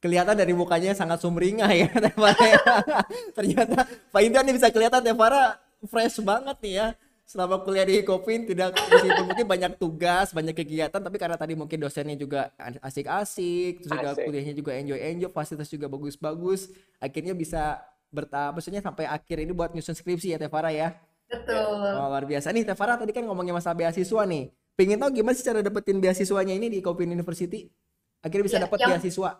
[0.00, 1.86] kelihatan dari mukanya sangat sumringah ya
[2.42, 2.58] ya.
[3.36, 5.54] Ternyata Pak Indra nih bisa kelihatan Teh Farah
[5.86, 6.88] fresh banget nih ya.
[7.22, 11.80] Selama kuliah di Kopin tidak meskipun mungkin banyak tugas, banyak kegiatan tapi karena tadi mungkin
[11.80, 14.26] dosennya juga asik-asik, terus juga Asik.
[14.26, 16.68] kuliahnya juga enjoy-enjoy, fasilitas juga bagus-bagus,
[17.00, 17.80] akhirnya bisa
[18.12, 20.92] bertahap maksudnya sampai akhir ini buat nyusun skripsi ya Teh Farah ya.
[21.24, 21.56] Betul.
[21.96, 24.52] Oh, luar biasa nih Teh Farah tadi kan ngomongin masalah beasiswa nih.
[24.76, 27.72] Pengen tahu gimana sih cara dapetin beasiswanya ini di Kopin University?
[28.20, 29.30] Akhirnya bisa Ya, dapat yang- beasiswa.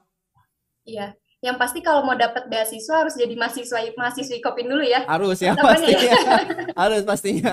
[0.88, 1.06] Iya.
[1.42, 5.02] Yang pasti kalau mau dapat beasiswa harus jadi mahasiswa mahasiswi Icopin dulu ya.
[5.10, 6.20] Harus ya Namanya pastinya.
[6.86, 7.52] Harus pastinya.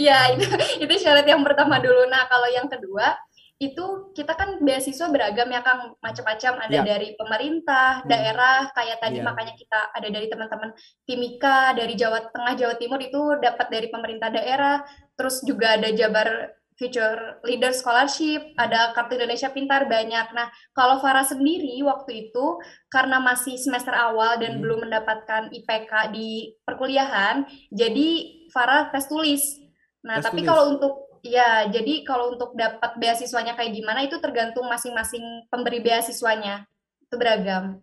[0.00, 0.46] Iya, itu
[0.80, 2.08] itu syarat yang pertama dulu.
[2.08, 3.12] Nah, kalau yang kedua
[3.60, 6.82] itu kita kan beasiswa beragam ya Kang, macam-macam ada Ya.
[6.82, 8.08] dari pemerintah, Hmm.
[8.10, 9.28] daerah, kayak tadi Iya.
[9.28, 10.70] makanya kita ada dari teman-teman
[11.06, 14.82] Timika dari Jawa Tengah, Jawa Timur itu dapat dari pemerintah daerah,
[15.14, 20.32] terus juga ada Jabar Future Leader Scholarship, ada Kartu Indonesia Pintar banyak.
[20.32, 22.58] Nah, kalau Farah sendiri waktu itu
[22.88, 24.62] karena masih semester awal dan Hmm.
[24.64, 28.08] belum mendapatkan IPK di perkuliahan, jadi
[28.50, 29.60] Farah tes tulis.
[30.02, 30.48] Nah, Tes tapi tulis.
[30.50, 36.66] kalau untuk Iya, jadi kalau untuk dapat beasiswanya kayak gimana itu tergantung masing-masing pemberi beasiswanya.
[36.98, 37.78] Itu beragam.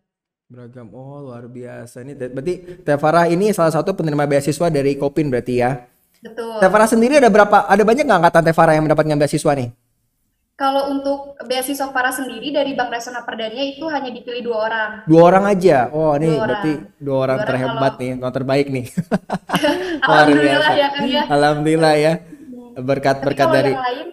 [0.51, 0.91] Beragam.
[0.91, 2.03] Oh, luar biasa.
[2.03, 5.87] Ini berarti Tevara ini salah satu penerima beasiswa dari Kopin berarti ya.
[6.19, 6.59] Betul.
[6.59, 7.63] Tevara sendiri ada berapa?
[7.63, 9.69] Ada banyak nggak angkatan Tevara yang mendapatkan beasiswa nih?
[10.53, 14.89] Kalau untuk beasiswa para sendiri dari Bank Resona Perdania itu hanya dipilih dua orang.
[15.07, 15.87] Dua orang aja.
[15.87, 16.83] Oh, ini Dua berarti orang.
[16.99, 18.85] dua orang Dua orang terhebat kalau- nih, yang terbaik nih.
[20.03, 21.23] Alhamdulillah ya kan ya.
[21.27, 22.13] Alhamdulillah ya.
[22.75, 24.07] Tapi Berkat-berkat kalau dari yang lain,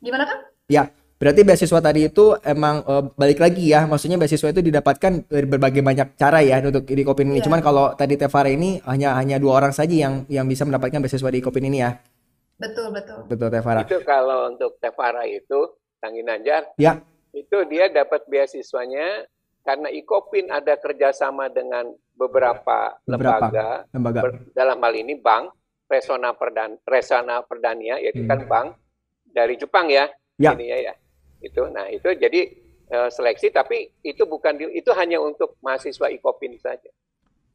[0.00, 0.38] gimana kan?
[0.66, 0.82] Ya,
[1.24, 5.80] berarti beasiswa tadi itu emang eh, balik lagi ya, maksudnya beasiswa itu didapatkan dari berbagai
[5.80, 7.40] banyak cara ya untuk di Kopin ini.
[7.40, 7.48] Iya.
[7.48, 11.30] Cuman kalau tadi Tevara ini hanya hanya dua orang saja yang yang bisa mendapatkan beasiswa
[11.32, 11.96] di Kopin ini ya.
[12.54, 13.24] Betul, betul.
[13.24, 13.80] Betul Tevara.
[13.82, 17.00] Itu kalau untuk Tevara itu, Kang Ginanjar, Ya,
[17.32, 19.26] itu dia dapat beasiswanya
[19.60, 24.20] karena Ikopin ada kerjasama dengan beberapa, Beberapa lembaga, lembaga.
[24.22, 25.50] ber- dalam hal ini bank,
[25.88, 28.30] Resona Perdan, Resona Perdania, yaitu Hmm.
[28.30, 28.68] kan bank
[29.26, 30.06] dari Jepang ya,
[30.36, 30.52] Ya.
[30.52, 30.94] ini ya, ya.
[31.44, 32.40] Itu, nah itu jadi
[32.84, 36.88] eh, seleksi, tapi itu bukan di- itu hanya untuk mahasiswa Ikopin saja.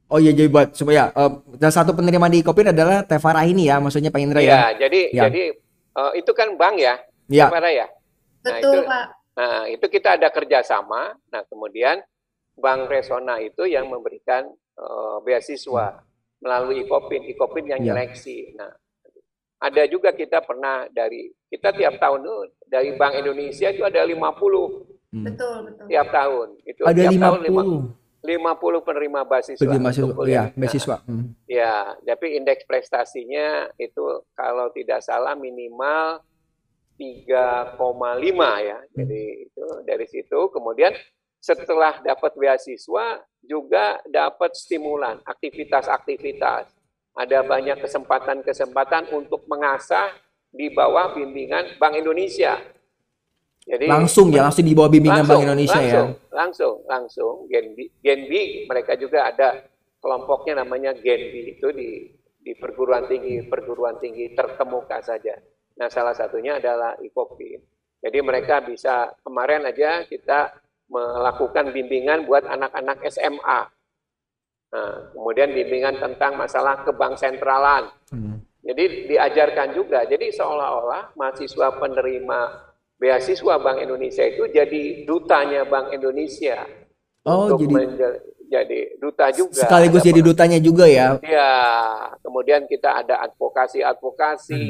[0.10, 1.14] Oh iya jadi buat supaya
[1.54, 4.50] dan satu penerima di Kopin adalah Tevara ini ya, maksudnya Pak Indra ya.
[4.74, 5.22] Ya, jadi Ya.
[5.26, 5.44] jadi
[5.90, 7.46] eh, itu kan bank ya, Ya.
[7.46, 7.86] Tevara ya.
[8.42, 9.06] Nah, Betul, itu- Pak.
[9.40, 11.16] Nah, itu kita ada kerjasama.
[11.30, 12.04] Nah, kemudian
[12.56, 16.02] Bank Resona itu yang memberikan eh, beasiswa
[16.40, 17.94] melalui Ikopin, Ikopin yang Ya.
[17.94, 18.56] nyeleksi.
[18.56, 18.72] Nah,
[19.60, 24.88] ada juga kita pernah dari kita tiap tahun tuh dari Bank Indonesia itu ada 50
[25.10, 25.26] Hmm.
[25.26, 25.86] Betul, betul.
[25.90, 26.48] tiap tahun.
[26.62, 27.50] Itu Ada tiap tahun 50
[28.22, 29.64] lima- 50 penerima beasiswa.
[29.66, 30.46] bagi mahasiswa untuk kuliah.
[30.46, 30.98] ya, beasiswa.
[31.02, 31.26] Hmm.
[31.50, 36.22] Ya, tapi indeks prestasinya itu kalau tidak salah minimal
[36.94, 37.82] 3,5
[38.62, 38.78] ya.
[38.94, 40.94] Jadi itu dari situ kemudian
[41.40, 43.06] setelah dapat beasiswa
[43.42, 46.70] juga dapat stimulan, aktivitas-aktivitas.
[47.18, 50.14] Ada banyak kesempatan-kesempatan untuk mengasah
[50.50, 52.58] di bawah bimbingan Bank Indonesia.
[53.70, 56.34] Jadi Langsung ya, langsung di bawah bimbingan Bank Indonesia langsung, ya.
[56.34, 57.34] Langsung, langsung.
[57.46, 59.62] Genbi, Genbi mereka juga ada
[60.02, 61.90] kelompoknya namanya Genbi itu di
[62.40, 65.38] di perguruan tinggi perguruan tinggi terkemuka saja.
[65.78, 67.62] Nah salah satunya adalah Ikopin.
[68.00, 70.56] Jadi mereka bisa kemarin aja kita
[70.90, 73.70] melakukan bimbingan buat anak-anak SMA.
[74.70, 77.90] Nah, kemudian bimbingan tentang masalah kebank sentralan.
[78.14, 78.38] Hmm.
[78.62, 80.06] Jadi diajarkan juga.
[80.06, 82.40] Jadi seolah-olah mahasiswa penerima
[83.00, 86.68] beasiswa Bank Indonesia itu jadi dutanya Bank Indonesia
[87.24, 89.62] Oh, untuk jadi jadi duta juga.
[89.62, 91.22] sekaligus Ada jadi dutanya juga ya.
[91.22, 91.54] Ya,
[92.26, 94.66] kemudian kita ada advokasi-advokasi,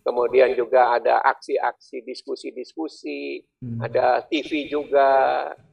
[0.00, 3.84] kemudian juga ada aksi-aksi diskusi-diskusi, Hmm.
[3.84, 5.10] ada TV juga,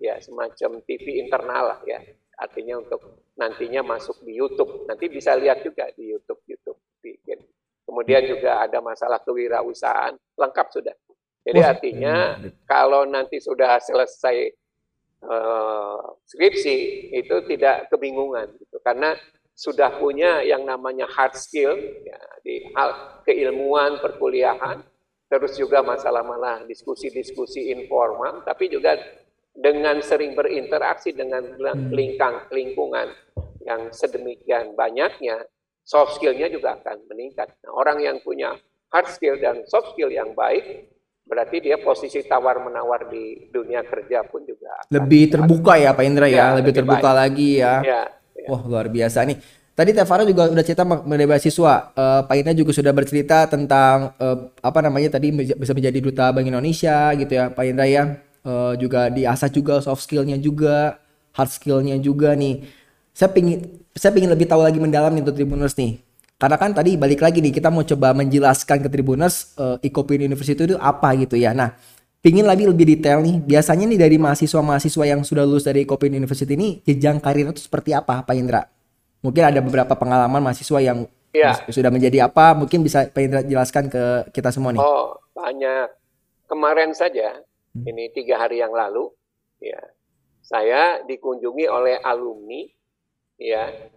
[0.04, 2.04] ya semacam TV internal lah ya.
[2.36, 6.80] Artinya untuk nantinya masuk di YouTube, nanti bisa lihat juga di YouTube YouTube.
[7.06, 7.38] bikin.
[7.86, 10.95] Kemudian juga ada masalah kewirausahaan, lengkap sudah.
[11.45, 12.52] Jadi Wah, artinya keren.
[12.65, 14.50] kalau nanti sudah selesai
[15.21, 16.78] eh, skripsi
[17.13, 19.13] itu tidak kebingungan gitu karena
[19.56, 24.84] sudah punya yang namanya hard skill ya, di hal keilmuan perkuliahan
[25.32, 29.00] terus juga masalah-masalah diskusi-diskusi informal tapi juga
[29.56, 31.56] dengan sering berinteraksi dengan
[31.89, 33.08] lingkang lingkungan
[33.63, 35.48] yang sedemikian banyaknya
[35.82, 37.50] soft skillnya juga akan meningkat.
[37.63, 38.54] Nah, orang yang punya
[38.91, 40.91] hard skill dan soft skill yang baik
[41.26, 46.06] berarti dia posisi tawar menawar di dunia kerja pun juga akan Lebih terbuka ya Pak
[46.06, 47.18] Indra ya, Ya, lebih lebih terbuka baik.
[47.18, 47.74] lagi ya.
[47.82, 48.02] ya,
[48.46, 49.38] Wah luar biasa nih.
[49.76, 51.74] Tadi Tevara juga udah cerita mengenai beasiswa.
[51.98, 56.46] Eh, Pak Indra juga sudah bercerita tentang eh, apa namanya tadi bisa menjadi duta Bank
[56.46, 58.04] Indonesia gitu ya Pak Indra ya.
[58.46, 61.02] Eh, juga diasah juga soft skillnya juga,
[61.34, 62.62] hard skillnya juga nih.
[63.10, 65.98] Saya pingin saya pingin lebih tahu lagi mendalam nih untuk Tribuners nih.
[66.38, 70.54] Karena kan tadi balik lagi nih kita mau coba menjelaskan ke Tribuners eh, Ecopin University
[70.62, 71.58] itu apa gitu ya.
[71.58, 71.74] Nah,
[72.22, 73.42] pingin lebih lebih detail nih.
[73.42, 77.98] Biasanya nih dari mahasiswa-mahasiswa yang sudah lulus dari Ecopin University ini jenjang karirnya itu seperti
[77.98, 78.62] apa, Pak Indra?
[79.26, 81.52] Mungkin ada beberapa pengalaman mahasiswa yang Ya.
[81.68, 84.80] sudah menjadi apa, mungkin bisa Pak Indra jelaskan ke kita semua nih.
[84.80, 85.92] Oh, banyak.
[86.48, 87.44] Kemarin saja,
[87.84, 89.12] ini tiga hari yang lalu,
[89.60, 89.82] ya,
[90.40, 92.64] saya dikunjungi oleh alumni,
[93.36, 93.92] ya.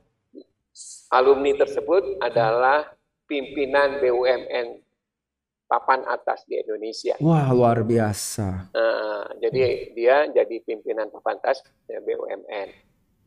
[1.10, 2.86] Alumni tersebut adalah
[3.26, 4.78] pimpinan BUMN
[5.68, 7.14] papan atas di Indonesia.
[7.20, 8.72] Wah, luar biasa.
[8.72, 12.68] Nah, jadi dia jadi pimpinan papan atas ya, BUMN.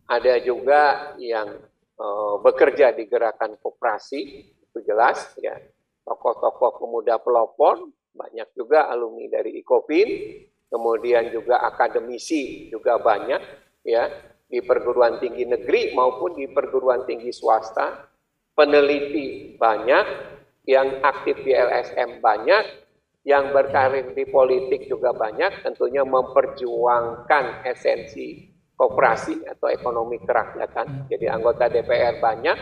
[0.10, 1.62] Ada juga yang
[1.96, 5.56] eh, bekerja di gerakan koperasi, itu jelas ya.
[6.02, 10.10] Tokoh-tokoh pemuda pelopor, banyak juga alumni dari Ikopin,
[10.68, 13.42] kemudian juga akademisi juga banyak
[13.84, 14.08] ya
[14.52, 18.12] di perguruan tinggi negeri maupun di perguruan tinggi swasta,
[18.52, 20.06] peneliti banyak,
[20.70, 22.64] yang aktif di LSM banyak,
[23.26, 31.06] yang berkarir di politik juga banyak, tentunya memperjuangkan esensi koperasi atau ekonomi kerakyatan.
[31.10, 32.58] Jadi anggota DPR banyak,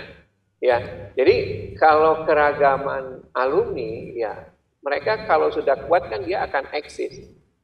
[0.60, 0.78] ya.
[1.16, 1.36] Jadi
[1.80, 4.34] kalau keragaman alumni, ya
[4.80, 7.20] mereka kalau sudah kuat kan dia akan eksis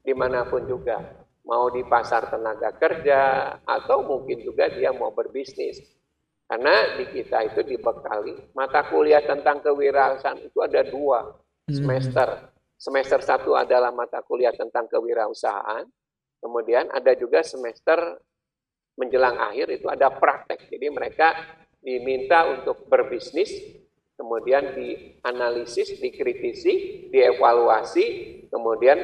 [0.06, 1.26] di mana pun juga.
[1.46, 5.78] Mau di pasar tenaga kerja atau mungkin juga dia mau berbisnis.
[6.46, 11.34] Karena di kita itu dibekali mata kuliah tentang kewirausahaan itu ada dua
[11.70, 12.54] semester.
[12.78, 15.86] Semester satu adalah mata kuliah tentang kewirausahaan.
[16.42, 17.98] Kemudian ada juga semester
[18.98, 20.70] menjelang akhir itu ada praktek.
[20.70, 21.34] Jadi mereka
[21.82, 23.54] diminta untuk berbisnis,
[24.16, 28.06] kemudian dianalisis, dikritisi, dievaluasi,
[28.50, 28.98] kemudian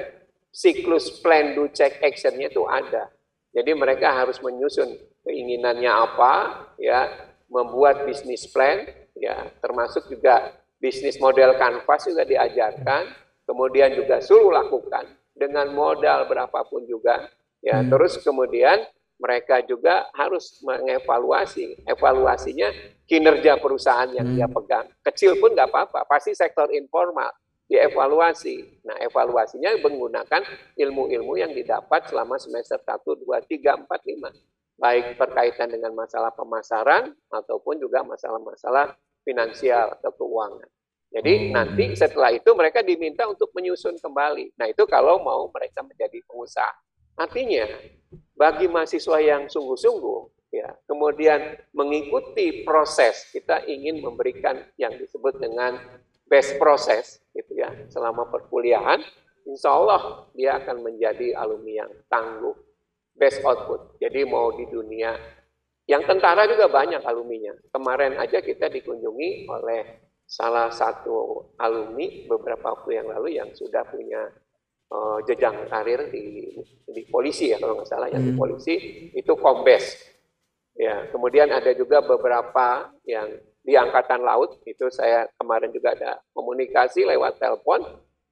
[0.51, 3.11] siklus plan do check actionnya itu ada.
[3.51, 4.95] Jadi mereka harus menyusun
[5.27, 6.33] keinginannya apa,
[6.79, 7.11] ya,
[7.51, 8.87] membuat bisnis plan,
[9.19, 13.11] ya, termasuk juga bisnis model kanvas juga diajarkan,
[13.43, 15.03] kemudian juga suruh lakukan
[15.35, 17.27] dengan modal berapapun juga,
[17.59, 17.91] ya, Hmm.
[17.91, 18.87] terus kemudian
[19.21, 22.73] mereka juga harus mengevaluasi, evaluasinya
[23.05, 24.89] kinerja perusahaan yang dia pegang.
[25.05, 27.29] Kecil pun nggak apa-apa, pasti sektor informal
[27.71, 28.83] dievaluasi.
[28.83, 30.43] Nah, evaluasinya menggunakan
[30.75, 34.27] ilmu-ilmu yang didapat selama semester 1, 2, 3, 4, 5.
[34.75, 38.91] Baik berkaitan dengan masalah pemasaran ataupun juga masalah-masalah
[39.23, 40.67] finansial atau keuangan.
[41.11, 44.55] Jadi nanti setelah itu mereka diminta untuk menyusun kembali.
[44.59, 46.71] Nah, itu kalau mau mereka menjadi pengusaha.
[47.19, 47.67] Artinya,
[48.41, 55.77] bagi mahasiswa yang sungguh-sungguh, ya, kemudian mengikuti proses, kita ingin memberikan yang disebut dengan
[56.25, 58.97] best process, gitu ya, selama perkuliahan,
[59.45, 62.57] insya Allah dia akan menjadi alumni yang tangguh,
[63.13, 64.01] best output.
[64.01, 65.13] Jadi mau di dunia,
[65.85, 67.53] yang tentara juga banyak alumninya.
[67.69, 74.33] Kemarin aja kita dikunjungi oleh salah satu alumni beberapa waktu yang lalu yang sudah punya
[74.91, 76.51] uh, jenjang karir di,
[76.85, 78.39] di polisi ya kalau nggak salah yang di Hmm.
[78.39, 78.75] polisi
[79.15, 79.95] itu kombes
[80.75, 83.27] ya kemudian ada juga beberapa yang
[83.61, 87.83] di angkatan laut itu saya kemarin juga ada komunikasi lewat telepon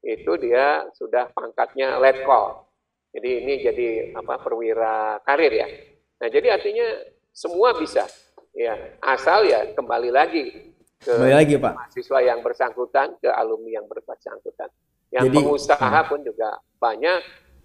[0.01, 2.65] itu dia sudah pangkatnya letkol
[3.13, 5.67] jadi ini jadi apa perwira karir ya
[6.19, 6.87] nah jadi artinya
[7.29, 8.07] semua bisa
[8.57, 8.73] ya
[9.05, 11.73] asal ya kembali lagi ke Kembali lagi, Pak.
[11.79, 14.67] mahasiswa yang bersangkutan ke alumni yang bersangkutan
[15.09, 17.21] yang Jadi- pengusaha pun juga banyak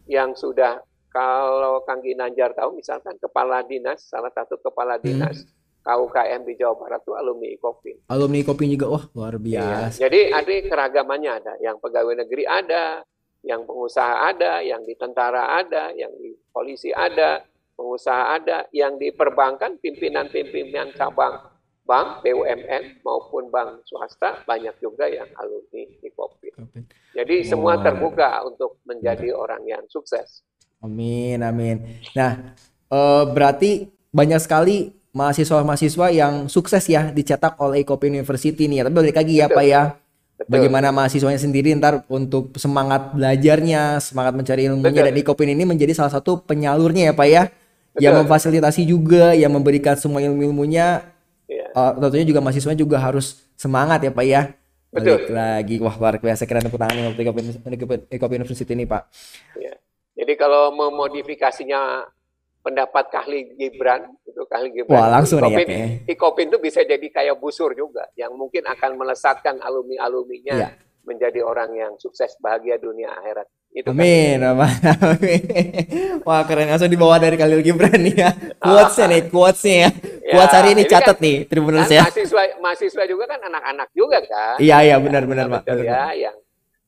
[0.08, 5.46] yang sudah kalau Kang Ginanjar tahu misalkan kepala dinas salah satu kepala dinas
[5.84, 8.00] KUKM di Jawa Barat itu alumni Ikopin.
[8.08, 10.00] Alumni kopi juga wah luar Ya, biasa.
[10.00, 13.04] jadi ada keragamannya ada, yang pegawai negeri ada,
[13.44, 17.44] yang pengusaha ada, yang di tentara ada, yang di polisi ada,
[17.76, 21.52] pengusaha ada, yang di perbankan pimpinan-pimpinan cabang
[21.84, 26.64] bank BUMN maupun bank swasta banyak juga yang alumni Ikopin.
[27.14, 30.42] Jadi semua terbuka untuk menjadi orang yang sukses.
[30.82, 32.02] Amin, amin.
[32.12, 32.52] Nah,
[32.90, 38.84] eh, berarti banyak sekali mahasiswa-mahasiswa yang sukses ya dicetak oleh Ikopi University nih.
[38.84, 39.56] Tapi balik lagi ya Betul.
[39.56, 39.82] Pak ya.
[40.34, 40.50] Betul.
[40.50, 45.14] Bagaimana mahasiswanya sendiri ntar untuk semangat belajarnya, semangat mencari ilmunya Betul.
[45.14, 47.42] dan Ikopin ini menjadi salah satu penyalurnya ya Pak ya.
[47.94, 48.22] Yang Betul.
[48.26, 51.06] memfasilitasi juga, yang memberikan semua ilmu-ilmunya.
[51.46, 51.66] Iya.
[51.70, 54.50] Eh, tentunya juga mahasiswanya juga harus semangat ya Pak ya.
[54.94, 55.18] Betul.
[55.26, 57.26] Balik lagi, wah luar biasa keren tepuk tangan untuk
[58.14, 59.02] Ikopi University ini Pak.
[59.58, 59.74] Ya.
[60.14, 62.06] Jadi kalau memodifikasinya
[62.62, 65.78] pendapat Kahli Gibran itu Kahli Gibran Wah, langsung nih ya, Ikopin.
[66.08, 70.68] Ikopin itu bisa jadi kayak busur juga yang mungkin akan melesatkan alumni alumninya Iya.
[71.04, 73.44] menjadi orang yang sukses bahagia dunia akhirat.
[73.74, 73.98] Itu kan.
[73.98, 74.70] Amin, amin,
[75.02, 75.42] amin.
[76.22, 78.30] Wah keren langsung dibawa dari Khalil Gibran nih ya.
[78.62, 79.90] Quotesnya nih, quotesnya ya.
[80.30, 82.02] Quotes hari ini catat kan- nih, Tribuners kan ya.
[82.06, 84.56] mahasiswa mahasiswa juga kan anak-anak juga kan.
[84.62, 85.62] Iya, iya, benar, benar, Pak.
[85.66, 86.36] Benar, ya, yang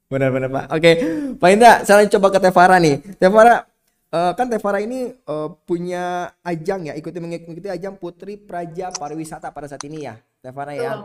[0.07, 0.65] Benar, benar, Pak.
[0.71, 0.91] Oke,
[1.35, 3.03] Pak Indra, saya coba ke Tevara nih.
[3.19, 3.67] Tevara,
[4.15, 9.67] eh, kan Tevara ini eh, punya ajang ya, ikuti mengikuti ajang Putri Praja Pariwisata pada
[9.67, 11.03] saat ini ya, Tevara ya.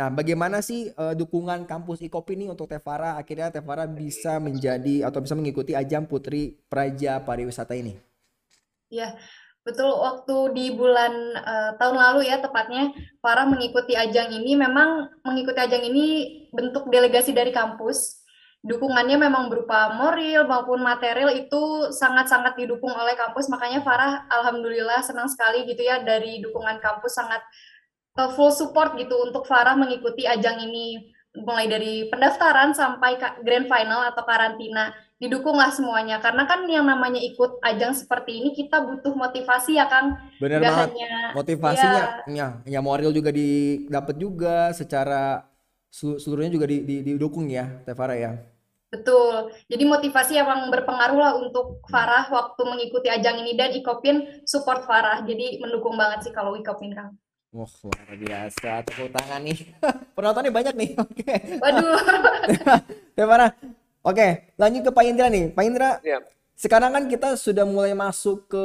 [0.00, 3.20] Nah, bagaimana sih eh, dukungan kampus Ikopi nih untuk Tevara?
[3.20, 8.00] Akhirnya Tevara bisa menjadi atau bisa mengikuti ajang Putri Praja Pariwisata ini.
[8.88, 9.12] Ya,
[9.60, 9.92] betul.
[9.92, 14.56] Waktu di bulan eh, tahun lalu ya tepatnya, Farah mengikuti ajang ini.
[14.56, 16.06] Memang mengikuti ajang ini
[16.48, 18.24] bentuk delegasi dari kampus.
[18.64, 23.52] Dukungannya memang berupa moral maupun material itu sangat-sangat didukung oleh kampus.
[23.52, 27.44] Makanya Farah, alhamdulillah senang sekali gitu ya dari dukungan kampus sangat
[28.30, 31.08] full support gitu untuk Farah mengikuti ajang ini.
[31.30, 37.62] Mulai dari pendaftaran sampai grand final atau karantina didukunglah semuanya karena kan yang namanya ikut
[37.62, 40.88] ajang seperti ini kita butuh motivasi ya Kang Bener Nggak banget.
[40.90, 45.46] hanya- Motivasinya, ya, ya, ya moral juga didapat juga secara
[45.86, 48.34] selu- seluruhnya juga di- di- didukung ya, Tevara ya.
[48.90, 49.54] Betul.
[49.70, 55.22] Jadi motivasi emang berpengaruh lah untuk Farah waktu mengikuti ajang ini dan Ikopin support Farah.
[55.22, 57.14] Jadi mendukung banget sih kalau Ikopin Kang.
[57.50, 58.86] Wah, luar biasa.
[58.86, 59.58] Tepuk tangan nih.
[60.16, 60.90] Penontonnya banyak nih.
[61.02, 61.34] Oke.
[61.58, 61.98] Waduh.
[63.18, 63.50] Teh Farah.
[64.00, 65.52] Oke, lanjut ke Pak Indra nih.
[65.52, 66.24] Pak Indra, Ya.
[66.56, 68.64] sekarang kan kita sudah mulai masuk ke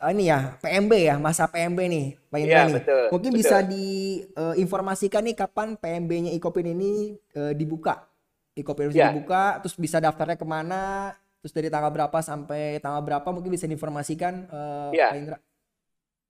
[0.00, 2.74] ah, ini ya, PMB ya, masa PMB nih, Pak Indra Iya, nih.
[2.80, 3.40] betul, Mungkin betul.
[3.44, 8.08] bisa diinformasikan nih kapan PMB-nya Ikopin ini eh, dibuka.
[8.56, 9.12] Ikopin Ya.
[9.12, 11.12] dibuka, terus bisa daftarnya ke mana,
[11.44, 15.12] terus dari tanggal berapa sampai tanggal berapa mungkin bisa diinformasikan eh, Ya.
[15.12, 15.38] Pak Indra.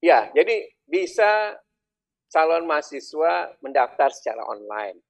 [0.02, 1.54] Ya, jadi bisa
[2.36, 5.00] calon mahasiswa mendaftar secara online.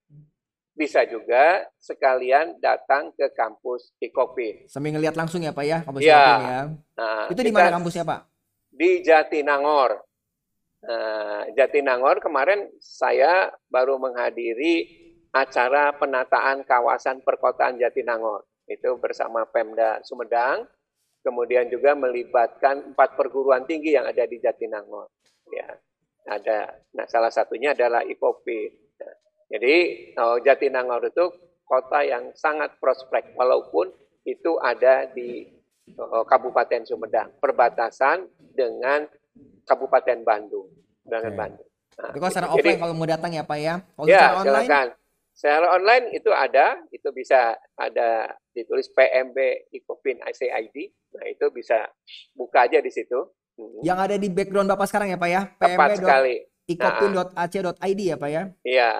[0.79, 4.70] Bisa juga sekalian datang ke kampus Ikopin.
[4.70, 6.22] Sambil ngelihat langsung ya Pak ya, kampus Ya.
[6.39, 6.61] Ya.
[6.95, 8.20] Nah, Itu di mana kampusnya Pak?
[8.70, 10.07] Di Jatinangor.
[10.87, 14.87] Nah, Jatinangor kemarin saya baru menghadiri
[15.35, 18.47] acara penataan kawasan perkotaan Jatinangor.
[18.70, 20.68] Itu bersama Pemda Sumedang,
[21.27, 25.11] kemudian juga melibatkan empat perguruan tinggi yang ada di Jatinangor.
[25.51, 25.72] Ya,
[26.27, 26.74] ada.
[26.93, 28.61] Nah, salah satunya adalah IPOPI.
[29.01, 29.14] Nah,
[29.51, 29.74] jadi
[30.18, 31.24] oh, Jatinangor itu
[31.66, 33.91] kota yang sangat prospek, walaupun
[34.27, 35.47] itu ada di
[35.99, 39.07] oh, Kabupaten Sumedang, perbatasan dengan
[39.66, 40.70] Kabupaten Bandung,
[41.03, 41.39] dengan Oke.
[41.39, 41.68] Bandung.
[41.97, 42.47] Nah, Itu kalau secara.
[42.47, 43.74] Jadi- offline kalau mau datang ya Pak ya.
[43.83, 44.89] Kalau ya, secara online silakan.
[45.37, 50.77] Secara online itu ada, itu bisa ada ditulis PMB Ikopin ICID.
[51.12, 51.93] Nah, itu bisa
[52.33, 53.20] buka aja di situ.
[53.81, 55.43] Yang ada di background Bapak sekarang ya Pak ya.
[55.57, 56.37] Tepat sekali.
[58.05, 58.43] ya Pak ya.
[58.63, 58.91] Iya.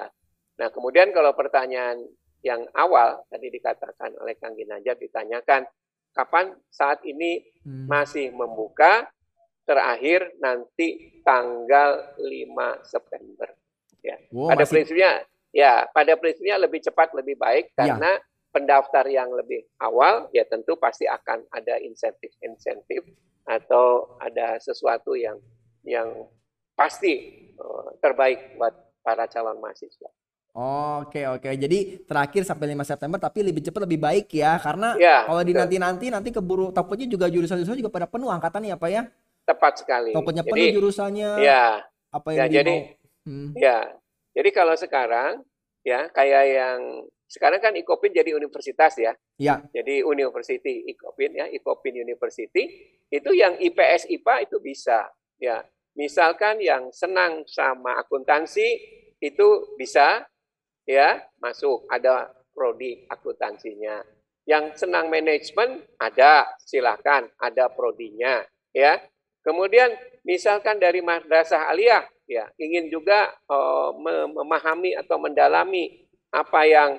[0.57, 2.01] Nah, kemudian kalau pertanyaan
[2.41, 5.67] yang awal tadi dikatakan oleh Kang Ginanjar ditanyakan
[6.15, 7.91] kapan saat ini Hmm.
[7.91, 9.11] masih membuka
[9.67, 13.51] terakhir nanti tanggal 5 September.
[14.01, 14.17] Ya.
[14.31, 17.91] Wow, pada masih- prinsipnya ya, pada prinsipnya lebih cepat lebih baik Ya.
[17.91, 18.13] karena
[18.55, 23.05] pendaftar yang lebih awal ya tentu pasti akan ada insentif-insentif
[23.47, 25.39] atau ada sesuatu yang
[25.87, 26.27] yang
[26.75, 27.13] pasti
[27.55, 30.11] eh, terbaik buat para calon mahasiswa.
[30.57, 31.53] Oke oke.
[31.53, 35.53] Jadi terakhir sampai 5 September tapi lebih cepat lebih baik ya karena Ya, kalau di
[35.53, 39.03] nanti-nanti nanti keburu takutnya juga jurusan-jurusan juga pada penuh angkatannya ya Pak ya.
[39.47, 40.11] Tepat sekali.
[40.17, 41.31] Takutnya Jadi, penuh jurusannya.
[41.45, 42.77] Ya, Apa ya yang di jadi
[43.27, 43.51] Hmm.
[43.59, 43.79] ya.
[44.39, 45.43] Jadi kalau sekarang
[45.85, 46.79] ya kayak yang
[47.27, 49.13] sekarang kan Ikopin jadi universitas ya.
[49.37, 49.59] Ya.
[49.75, 52.71] Jadi University Ikopin ya, Ikopin University
[53.11, 55.11] itu yang IPS IPA itu bisa
[55.43, 55.67] ya.
[55.99, 58.79] Misalkan yang senang sama akuntansi
[59.19, 60.23] itu bisa
[60.87, 64.07] ya masuk ada prodi akuntansinya.
[64.47, 69.03] Yang senang manajemen ada silakan ada prodinya ya.
[69.43, 69.91] Kemudian
[70.23, 73.35] misalkan dari madrasah aliyah ya ingin juga
[73.99, 76.91] mem- memahami atau mendalami apa yang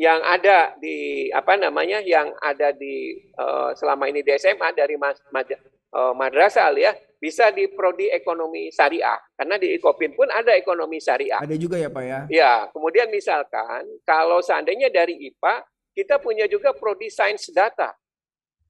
[0.00, 5.20] yang ada di apa namanya yang ada di eh, selama ini di SMA dari mas,
[5.20, 11.38] eh, madrasah aliyah bisa di prodi ekonomi syariah karena di Ikopin pun ada ekonomi syariah.
[11.38, 12.20] Ada juga ya Pak ya.
[12.26, 15.62] Ya, kemudian misalkan kalau seandainya dari IPA
[15.94, 17.94] kita punya juga prodi sains data.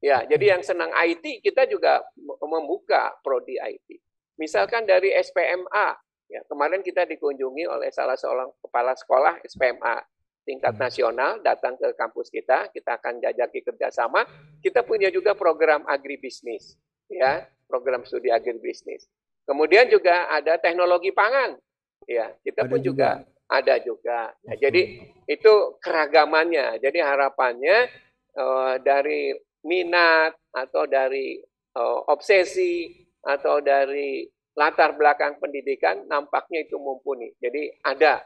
[0.02, 2.02] Ya, jadi yang senang IT kita juga
[2.44, 4.02] membuka prodi IT.
[4.36, 5.96] Misalkan dari SPMA,
[6.26, 10.11] ya kemarin kita dikunjungi oleh salah seorang kepala sekolah SPMA
[10.43, 14.26] tingkat nasional datang ke kampus kita, kita akan jajaki kerjasama.
[14.62, 16.78] Kita punya juga program agribisnis,
[17.11, 19.07] ya program studi agribisnis.
[19.43, 21.59] Kemudian juga ada teknologi pangan,
[22.07, 23.51] ya kita Ada pun juga, juga.
[23.51, 24.20] ada juga.
[24.47, 24.82] Nah, jadi
[25.26, 26.78] itu keragamannya.
[26.78, 27.76] Jadi harapannya
[28.38, 29.34] eh, dari
[29.66, 31.38] minat atau dari
[31.74, 32.90] eh, obsesi
[33.22, 37.32] atau dari latar belakang pendidikan nampaknya itu mumpuni.
[37.40, 38.20] Jadi ada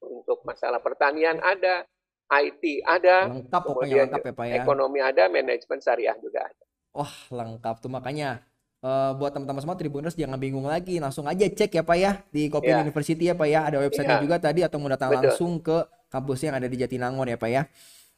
[0.00, 1.84] untuk masalah pertanian ada,
[2.30, 4.54] IT ada, Lengkap kemudian lengkap ya Pak ya.
[4.62, 6.64] ekonomi ada, manajemen syariah juga ada.
[6.90, 8.42] Wah lengkap tuh makanya
[8.80, 12.46] eh, buat teman-teman semua Tribuners jangan bingung lagi langsung aja cek ya Pak ya di
[12.46, 12.82] Kopi Ya.
[12.82, 14.22] University ya Pak ya ada websitenya Ya.
[14.22, 15.22] juga tadi atau mau datang Betul.
[15.30, 15.76] langsung ke
[16.06, 17.62] kampus yang ada di Jatinangor ya Pak ya.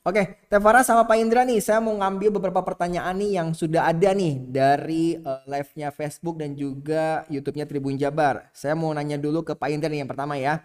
[0.03, 3.87] Oke, Teh Farah sama Pak Indra nih, saya mau ngambil beberapa pertanyaan nih yang sudah
[3.87, 8.51] ada nih dari eh, live-nya Facebook dan juga YouTube-nya Tribun Jabar.
[8.51, 10.59] Saya mau nanya dulu ke Pak Indra nih yang pertama ya.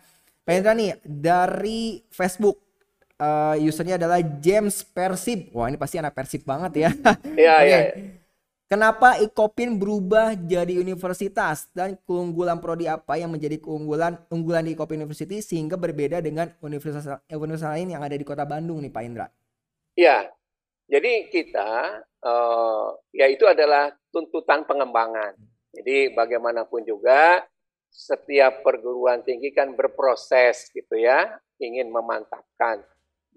[0.48, 2.56] Pak Indra nih dari Facebook
[3.20, 5.52] eh, usernya adalah James Persib.
[5.52, 6.90] Wah ini pasti anak Persib banget ya.
[7.36, 7.68] Iya, Oke.
[7.68, 7.80] iya.
[8.68, 15.04] Kenapa Ikopin berubah jadi universitas dan keunggulan prodi apa yang menjadi keunggulan unggulan di Ikopin
[15.04, 19.04] University sehingga berbeda dengan universitas eh, universitas lain yang ada di Kota Bandung nih Pak
[19.04, 19.28] Indra?
[20.00, 20.32] Ya,
[20.88, 21.72] jadi kita
[22.24, 22.88] eh,
[23.20, 25.36] ya itu adalah tuntutan pengembangan.
[25.76, 27.44] Jadi bagaimanapun juga
[27.90, 32.84] setiap perguruan tinggi kan berproses gitu ya, ingin memantapkan.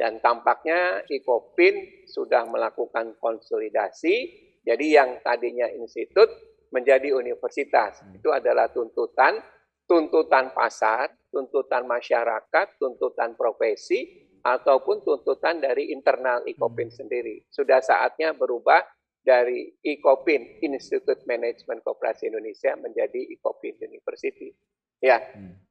[0.01, 4.33] dan tampaknya IKOPIN sudah melakukan konsolidasi.
[4.65, 6.33] Jadi yang tadinya institut
[6.73, 8.01] menjadi universitas.
[8.17, 9.37] Itu adalah tuntutan,
[9.85, 17.45] tuntutan pasar, tuntutan masyarakat, tuntutan profesi, ataupun tuntutan dari internal IKOPIN sendiri.
[17.53, 18.81] Sudah saatnya berubah
[19.21, 24.53] dari IKOPIN, Institute Management Koperasi Indonesia, menjadi IKOPIN University.
[25.01, 25.21] Ya,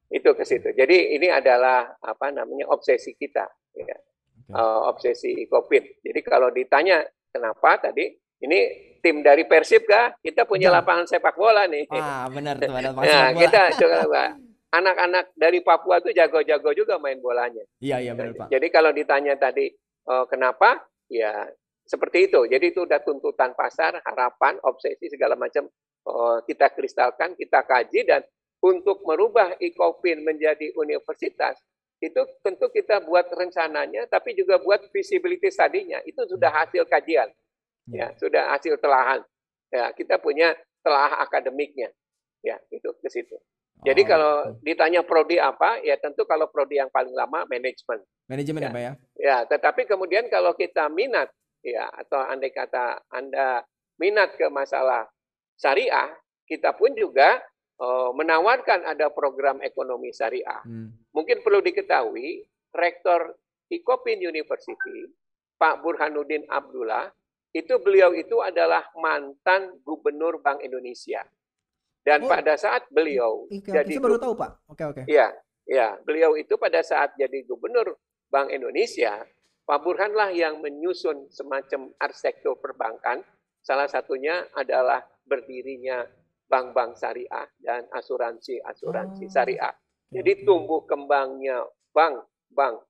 [0.09, 0.73] itu ke situ.
[0.73, 3.45] Jadi ini adalah apa namanya obsesi kita.
[3.77, 3.97] Ya
[4.53, 5.83] uh, obsesi Ikopin.
[6.01, 8.59] Jadi kalau ditanya kenapa tadi ini
[9.03, 10.15] tim dari Persib kah?
[10.17, 10.81] Kita punya ya.
[10.81, 11.85] lapangan sepak bola nih.
[11.91, 14.35] Ah, benar tuh ada nah, kita coba
[14.69, 17.65] anak-anak dari Papua tuh jago-jago juga main bolanya.
[17.81, 18.47] Iya, iya benar, Pak.
[18.53, 19.69] Jadi kalau ditanya tadi
[20.07, 20.77] uh, kenapa?
[21.09, 21.49] Ya
[21.89, 22.45] seperti itu.
[22.45, 25.65] Jadi itu udah tuntutan pasar, harapan, obsesi segala macam
[26.05, 28.21] uh, kita kristalkan, kita kaji dan
[28.61, 31.57] untuk merubah Ikopin menjadi universitas
[31.99, 35.99] itu tentu kita buat rencananya, tapi juga buat visibility tadinya.
[36.07, 37.27] Itu sudah hasil kajian,
[37.91, 39.19] ya, sudah hasil telahan.
[39.67, 41.91] Ya, kita punya telah akademiknya,
[42.39, 43.35] ya, itu ke situ.
[43.79, 48.03] Jadi oh, kalau ditanya prodi apa, ya tentu kalau prodi yang paling lama manajemen.
[48.27, 48.93] Manajemen ya, ya Pak ya?
[49.19, 51.31] Ya, tetapi kemudian kalau kita minat,
[51.63, 53.63] ya, atau andai kata Anda
[53.99, 55.07] minat ke masalah
[55.59, 56.15] syariah,
[56.47, 57.39] kita pun juga
[57.79, 60.63] uh, menawarkan ada program ekonomi syariah.
[60.63, 60.95] Hmm.
[61.11, 63.35] Mungkin perlu diketahui, Rektor
[63.69, 65.11] Ikopin University,
[65.59, 67.11] Pak Burhanuddin Abdullah,
[67.51, 71.25] itu beliau itu adalah mantan Gubernur Bank Indonesia.
[71.99, 74.51] Dan oh, pada saat beliau okay, jadi saya baru tahu Pak.
[74.71, 74.95] Oke okay, oke.
[75.03, 75.05] Okay.
[75.11, 75.27] Iya,
[75.67, 77.99] ya, beliau itu pada saat jadi Gubernur
[78.31, 79.19] Bank Indonesia,
[79.69, 83.21] Pak Burhan lah yang menyusun semacam arsitektur perbankan.
[83.61, 86.09] Salah satunya adalah berdirinya
[86.49, 89.29] bank-bank syariah dan asuransi-asuransi oh.
[89.29, 89.73] syariah.
[90.09, 91.61] Jadi tumbuh kembangnya
[91.93, 92.81] bank-bank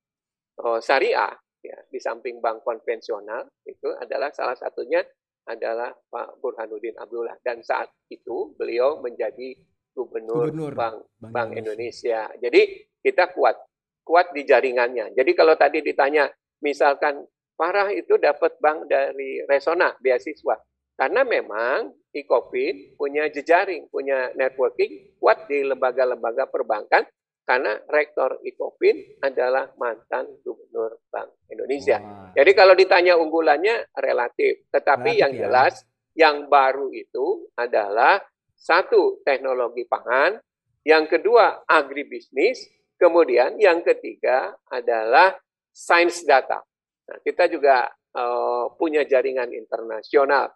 [0.64, 5.04] oh, syariah ya di samping bank konvensional itu adalah salah satunya
[5.52, 9.52] adalah Pak Burhanuddin Abdullah dan saat itu beliau menjadi
[9.92, 12.32] gubernur, gubernur Bank Bank, bank Indonesia.
[12.32, 12.40] Indonesia.
[12.40, 12.62] Jadi
[13.04, 13.60] kita kuat
[14.08, 15.12] kuat di jaringannya.
[15.12, 16.32] Jadi kalau tadi ditanya
[16.64, 17.26] misalkan
[17.60, 20.56] Farah itu dapat bank dari Resona beasiswa.
[20.96, 27.04] Karena memang IKOPIN punya jejaring, punya networking kuat di lembaga-lembaga perbankan
[27.44, 32.00] karena rektor IKOPIN adalah mantan gubernur Bank Indonesia.
[32.00, 32.38] Wow.
[32.40, 35.40] Jadi kalau ditanya unggulannya relatif, tetapi relatif, yang ya.
[35.44, 35.74] jelas
[36.16, 38.24] yang baru itu adalah
[38.56, 40.40] satu teknologi pangan,
[40.86, 45.34] yang kedua agribisnis, kemudian yang ketiga adalah
[45.72, 46.62] sains data.
[47.10, 50.50] Nah, kita juga uh, punya jaringan internasional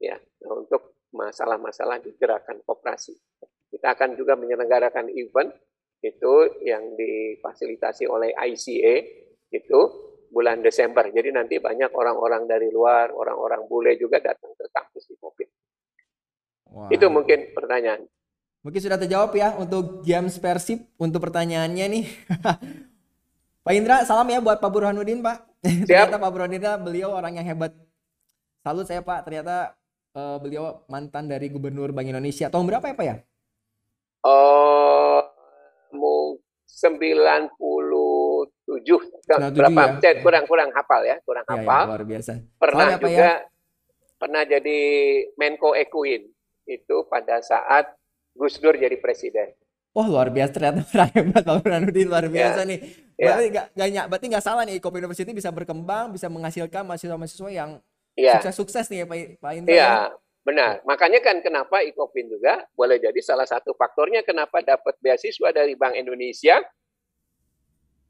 [0.00, 0.16] ya
[0.48, 3.12] untuk masalah-masalah di gerakan koperasi.
[3.70, 5.50] Kita akan juga menyelenggarakan event
[6.00, 6.34] itu
[6.64, 8.94] yang difasilitasi oleh ICA
[9.52, 9.80] itu
[10.32, 11.04] bulan Desember.
[11.10, 15.48] Jadi nanti banyak orang-orang dari luar, orang-orang bule juga datang ke kampus di Covid.
[16.70, 16.88] Wow.
[16.88, 18.06] Itu mungkin pertanyaan.
[18.62, 22.06] Mungkin sudah terjawab ya untuk James Persib untuk pertanyaannya nih.
[23.60, 25.36] Pak Indra, salam ya buat Pak Burhanuddin, Pak.
[25.60, 25.84] Siap.
[25.88, 27.76] ternyata Pak Burhanuddin beliau orang yang hebat.
[28.64, 29.76] Salut saya Pak, ternyata
[30.16, 32.48] uh, beliau mantan dari Gubernur Bank Indonesia.
[32.48, 33.16] Tahun berapa ya Pak ya?
[34.24, 36.32] Oh, uh,
[36.72, 37.52] 97
[39.52, 40.00] berapa?
[40.00, 40.12] Ya?
[40.24, 41.84] kurang kurang hafal ya, kurang ya, hafal.
[41.84, 42.32] Ya, luar biasa.
[42.56, 43.32] Pernah Soalnya juga ya?
[44.16, 44.80] pernah jadi
[45.36, 46.22] Menko Ekuin
[46.64, 47.92] itu pada saat
[48.32, 49.52] Gus Dur jadi presiden.
[49.90, 52.30] Wah luar biasa ternyata hebat Pak Burhanuddin luar ya.
[52.30, 52.70] biasa ya.
[52.70, 52.78] nih.
[53.18, 54.02] Berarti nggak ya.
[54.06, 57.70] berarti nggak salah nih Kopi University bisa berkembang, bisa menghasilkan mahasiswa-mahasiswa yang
[58.14, 58.38] ya.
[58.38, 59.72] sukses-sukses nih ya Pak, Pak Indra.
[59.74, 59.94] Iya,
[60.46, 60.72] benar.
[60.86, 65.98] Makanya kan kenapa Ikopin juga boleh jadi salah satu faktornya kenapa dapat beasiswa dari Bank
[65.98, 66.62] Indonesia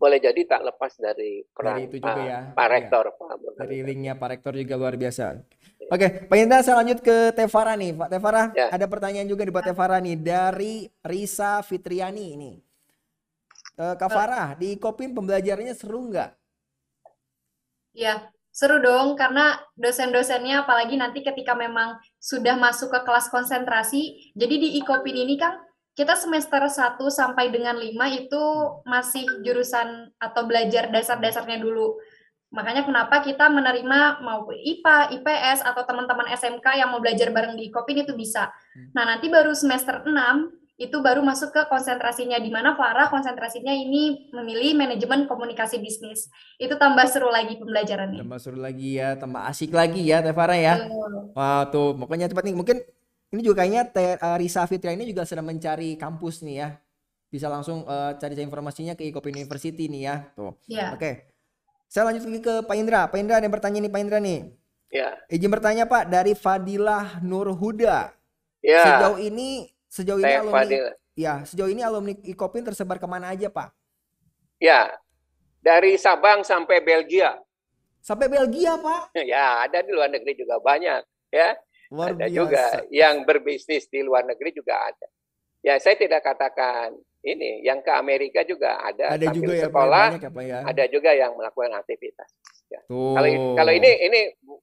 [0.01, 2.41] boleh jadi tak lepas dari peran dari itu juga ya.
[2.57, 2.73] Pak iya.
[2.73, 3.05] Rektor.
[3.05, 3.13] Ya.
[3.21, 5.45] Pak dari linknya Pak Rektor juga luar biasa.
[5.91, 7.99] Oke, Pak Indra saya lanjut ke Tevara nih.
[7.99, 8.71] Pak Tevara, ya.
[8.71, 12.53] ada pertanyaan juga di Pak Tevara nih dari Risa Fitriani ini.
[13.75, 16.31] Uh, Kak Farah, di Kopin pembelajarannya seru nggak?
[17.97, 24.55] Iya, Seru dong, karena dosen-dosennya apalagi nanti ketika memang sudah masuk ke kelas konsentrasi, jadi
[24.59, 25.55] di IKOPIN ini kan
[25.95, 28.43] kita semester 1 sampai dengan 5 itu
[28.91, 31.95] masih jurusan atau belajar dasar-dasarnya dulu.
[32.51, 37.71] Makanya kenapa kita menerima mau IPA, IPS, atau teman-teman SMK yang mau belajar bareng di
[37.71, 38.51] IKOPIN itu bisa.
[38.91, 40.11] Nah, nanti baru semester 6
[40.81, 46.33] itu baru masuk ke konsentrasinya di mana Farah konsentrasinya ini memilih manajemen komunikasi bisnis.
[46.57, 48.25] Itu tambah seru lagi pembelajarannya.
[48.25, 50.75] Tambah seru lagi ya, tambah asik lagi ya Teh Farah ya.
[50.81, 51.37] Hmm.
[51.37, 52.57] Wah tuh, pokoknya cepat nih.
[52.57, 52.81] Mungkin
[53.31, 56.69] ini juga kayaknya Teh uh, Risa Fitria ini juga sedang mencari kampus nih ya.
[57.31, 60.17] Bisa langsung uh, cari informasinya ke Ecopin University nih ya.
[60.33, 60.57] Tuh.
[60.67, 60.97] Yeah.
[60.97, 60.99] Oke.
[60.99, 61.30] Okay.
[61.91, 63.11] Saya lanjut lagi ke Pak Indra.
[63.11, 64.47] Pak Indra ada yang bertanya nih Pak Indra nih.
[64.95, 65.11] Ya.
[65.27, 68.15] Izin bertanya Pak dari Fadilah Nur Huda.
[68.63, 68.83] Ya.
[68.87, 70.95] Sejauh ini sejauh ini Teh alumni Fadilah.
[71.19, 73.75] ya sejauh ini alumni Ikopin tersebar ke mana aja Pak?
[74.63, 74.87] Ya.
[75.59, 77.35] Dari Sabang sampai Belgia.
[77.99, 79.11] Sampai Belgia Pak?
[79.27, 81.53] Ya, ada di luar negeri juga banyak, ya.
[81.93, 82.33] Luar ada biasa.
[82.33, 85.07] juga yang berbisnis di luar negeri juga ada.
[85.61, 90.07] Ya, saya tidak katakan ini, yang ke Amerika juga ada, Ada sambil juga ya sekolah,
[90.09, 90.59] banyak ya Pak ya.
[90.65, 92.29] ada juga yang melakukan aktivitas.
[92.73, 92.81] Ya.
[92.89, 93.13] Tuh.
[93.13, 93.29] Kalau
[93.61, 94.21] kalau ini ini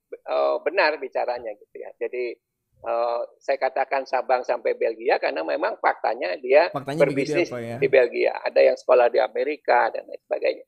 [0.09, 1.93] eh, benar bicaranya gitu ya.
[2.01, 2.33] Jadi
[2.81, 7.77] eh, saya katakan Sabang sampai Belgia karena memang faktanya dia Faktanya ya, berbisnis ya.
[7.77, 8.33] di Belgia.
[8.41, 10.65] Ada yang sekolah di Amerika dan lain sebagainya.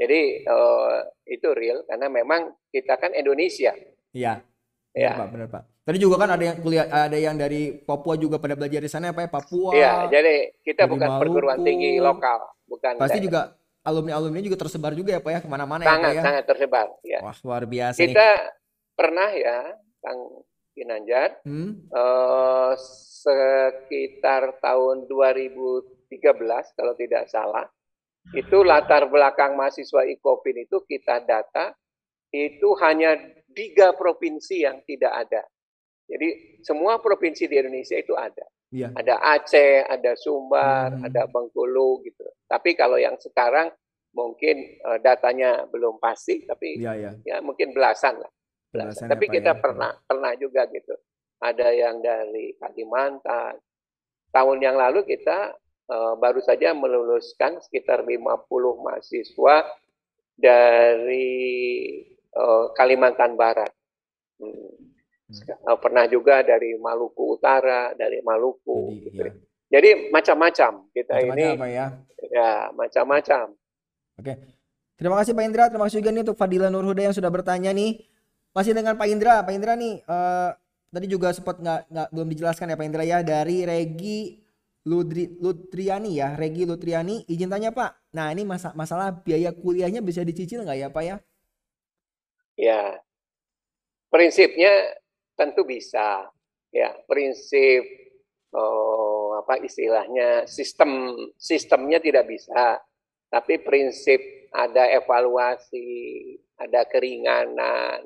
[0.00, 3.76] Jadi eh, itu real karena memang kita kan Indonesia.
[4.16, 4.40] Iya.
[4.96, 5.12] Ya.
[5.12, 5.75] Benar, Pak, benar Pak.
[5.86, 9.08] Tadi juga kan ada yang kuliah ada yang dari Papua juga pada belajar di sana
[9.08, 9.30] ya Pak ya?
[9.30, 9.70] Papua.
[9.70, 11.68] Iya, jadi kita bukan perguruan Maluku.
[11.70, 13.22] tinggi lokal, bukan Pasti daerah.
[13.22, 13.40] juga
[13.86, 16.22] alumni-alumni juga tersebar juga ya Pak ya ke mana-mana ya Pak sangat ya.
[16.26, 16.86] sangat tersebar.
[17.06, 17.18] Ya.
[17.22, 18.10] Wah luar biasa nih.
[18.10, 18.28] Kita
[18.92, 19.58] pernah ya,
[20.02, 20.20] Kang
[20.74, 21.70] Ginanjar, Hmm?
[21.86, 22.72] eh,
[23.22, 25.86] sekitar tahun 2013
[26.72, 27.70] kalau tidak salah,
[28.34, 31.70] itu latar belakang mahasiswa IKOPIN itu kita data
[32.28, 33.14] itu hanya
[33.54, 35.46] tiga provinsi yang tidak ada.
[36.06, 38.46] Jadi semua provinsi di Indonesia itu ada.
[38.70, 38.90] Iya.
[38.94, 41.06] Ada Aceh, ada Sumbar, Hmm.
[41.06, 42.26] ada Bengkulu gitu.
[42.46, 43.70] Tapi kalau yang sekarang
[44.14, 47.10] mungkin eh, datanya belum pasti, tapi Iya ya.
[47.26, 48.30] ya mungkin belasan lah.
[48.70, 49.06] Belasan.
[49.06, 49.60] Belasan ya, Tapi kita ya.
[49.60, 50.94] pernah pernah juga gitu.
[51.42, 53.60] Ada yang dari Kalimantan.
[54.32, 55.54] Tahun yang lalu kita
[55.86, 59.56] eh, baru saja meluluskan sekitar 50 mahasiswa
[60.34, 61.38] dari
[62.14, 63.70] eh, Kalimantan Barat.
[64.38, 64.85] Hmm.
[65.26, 68.94] Eh, Pernah juga dari Maluku Utara, dari Maluku.
[68.94, 69.22] Jadi, gitu.
[69.26, 69.32] iya.
[69.66, 71.86] Jadi macam-macam kita Macam-macam ini Pak ya.
[72.30, 73.44] ya macam-macam.
[74.22, 74.32] Oke.
[74.96, 78.00] Terima kasih Pak Indra, terima kasih juga nih untuk Fadila Nurhuda yang sudah bertanya nih.
[78.56, 80.50] Masih dengan Pak Indra, Pak Indra nih eh,
[80.88, 84.40] tadi juga sempat nggak nggak belum dijelaskan ya Pak Indra ya dari Regi
[84.86, 87.26] Ludri, Lutriani ya, Regi Lutriani.
[87.26, 88.14] Izin tanya Pak.
[88.14, 91.16] Nah ini masa, masalah biaya kuliahnya bisa dicicil nggak ya Pak ya?
[92.56, 92.80] Ya,
[94.08, 94.72] prinsipnya
[95.36, 96.26] tentu bisa.
[96.74, 97.86] Ya, prinsip
[98.52, 102.82] oh, apa istilahnya sistem sistemnya tidak bisa,
[103.30, 108.04] tapi prinsip ada evaluasi, ada keringanan,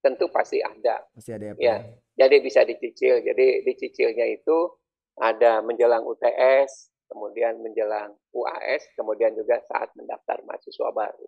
[0.00, 1.02] tentu pasti ada.
[1.16, 1.60] Masih ada ya Pak.
[1.60, 1.76] Ya,
[2.24, 3.20] jadi bisa dicicil.
[3.24, 4.70] Jadi dicicilnya itu
[5.16, 11.26] ada menjelang UTS, kemudian menjelang UAS, kemudian juga saat mendaftar mahasiswa baru.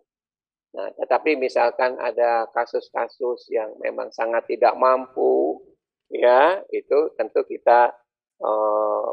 [0.69, 5.38] Nah, tetapi misalkan ada kasus-kasus yang memang sangat tidak mampu,
[6.09, 7.93] ya itu tentu kita
[8.41, 9.09] eh,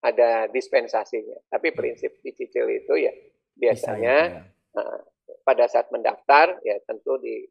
[0.00, 1.38] ada dispensasinya.
[1.48, 3.12] Tapi prinsip dicicil itu ya
[3.54, 4.46] biasanya
[4.76, 5.00] eh,
[5.46, 7.46] pada saat mendaftar ya tentu di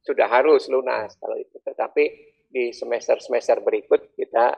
[0.00, 1.60] sudah harus lunas kalau itu.
[1.60, 2.04] Tetapi
[2.50, 4.56] di semester-semester berikut kita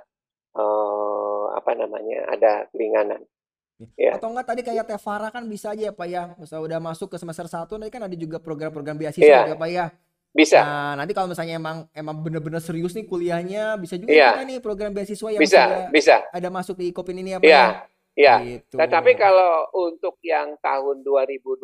[0.56, 3.20] eh, apa namanya ada keringanan.
[3.98, 4.14] Ya.
[4.14, 6.22] Atau enggak tadi kayak Tevara kan bisa aja ya Pak ya.
[6.38, 9.40] Udah masuk ke semester 1 nanti kan ada juga program-program beasiswa Iya.
[9.50, 9.86] ya Pak ya.
[10.32, 10.64] Bisa.
[10.64, 14.28] Nah, nanti kalau misalnya emang emang bener-bener serius nih kuliahnya bisa juga Iya.
[14.32, 15.62] kita nih program beasiswa yang Bisa,
[15.92, 16.16] bisa.
[16.28, 17.68] ada masuk di Kopin ini ya Pak Iya, ya.
[18.16, 18.34] iya.
[18.40, 18.74] Gitu.
[18.74, 21.60] Tetapi kalau untuk yang tahun 2022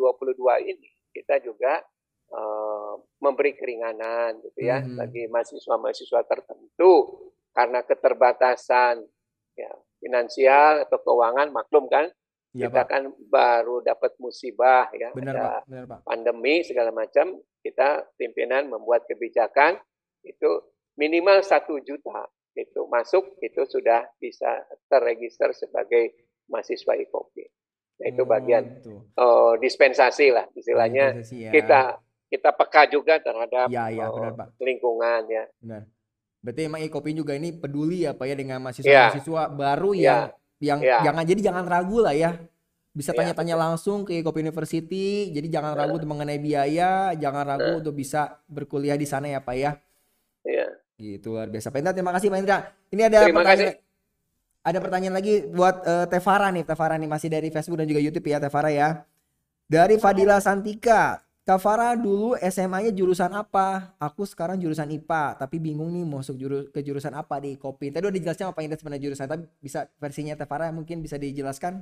[0.63, 1.81] ini kita juga
[2.29, 5.01] eh, memberi keringanan gitu ya Mhm.
[5.01, 6.93] bagi mahasiswa-mahasiswa tertentu
[7.49, 9.01] karena keterbatasan
[9.55, 12.05] ya finansial atau keuangan maklum kan
[12.49, 12.87] Iya, kita Pak.
[12.87, 15.99] kan baru dapat musibah ya Benar ada Pak, benar Pak.
[16.05, 19.77] pandemi segala macam kita pimpinan membuat kebijakan
[20.23, 20.49] itu
[20.95, 24.47] minimal satu juta itu masuk itu sudah bisa
[24.85, 26.11] terregister sebagai
[26.49, 27.35] mahasiswa IKOP.
[27.99, 28.63] Nah, itu bagian
[29.15, 31.51] eh, dispensasi lah istilahnya Dispensasi ya.
[31.51, 31.81] kita
[32.29, 34.47] kita peka juga terhadap Ya, ya, eh, benar, Pak.
[34.59, 35.43] lingkungan ya.
[35.59, 35.81] Benar.
[36.39, 39.99] Berarti emang Ikopin juga ini peduli ya Pak ya dengan mahasiswa-mahasiswa baru Iya.
[39.99, 40.21] yang
[40.59, 40.97] yang Iya.
[41.03, 42.31] jangan jadi jangan ragu lah ya.
[42.99, 45.31] Bisa Iya, tanya-tanya langsung ke Ikopin University.
[45.31, 49.55] Jadi jangan ragu untuk mengenai biaya, jangan ragu untuk bisa berkuliah di sana ya Pak
[49.55, 49.79] ya.
[50.43, 50.67] Iya.
[50.99, 51.71] Gitu luar biasa.
[51.71, 52.57] Pak Indra, terima kasih Pak Indra.
[52.91, 54.67] Ini ada Terima pertanyaan kasih.
[54.67, 58.27] ada pertanyaan lagi buat eh, Tevara nih, Tevara nih masih dari Facebook dan juga YouTube
[58.27, 59.07] ya Tevara ya.
[59.71, 61.23] Dari Fadila Santika.
[61.49, 63.97] Farah dulu SMA-nya jurusan apa?
[63.97, 67.89] Aku sekarang jurusan IPA, tapi bingung nih mau masuk juru, ke jurusan apa di Kopi.
[67.89, 71.81] Tadi udah dijelaskan apa Indra sebenarnya jurusan, tapi bisa versinya Tevara mungkin bisa dijelaskan?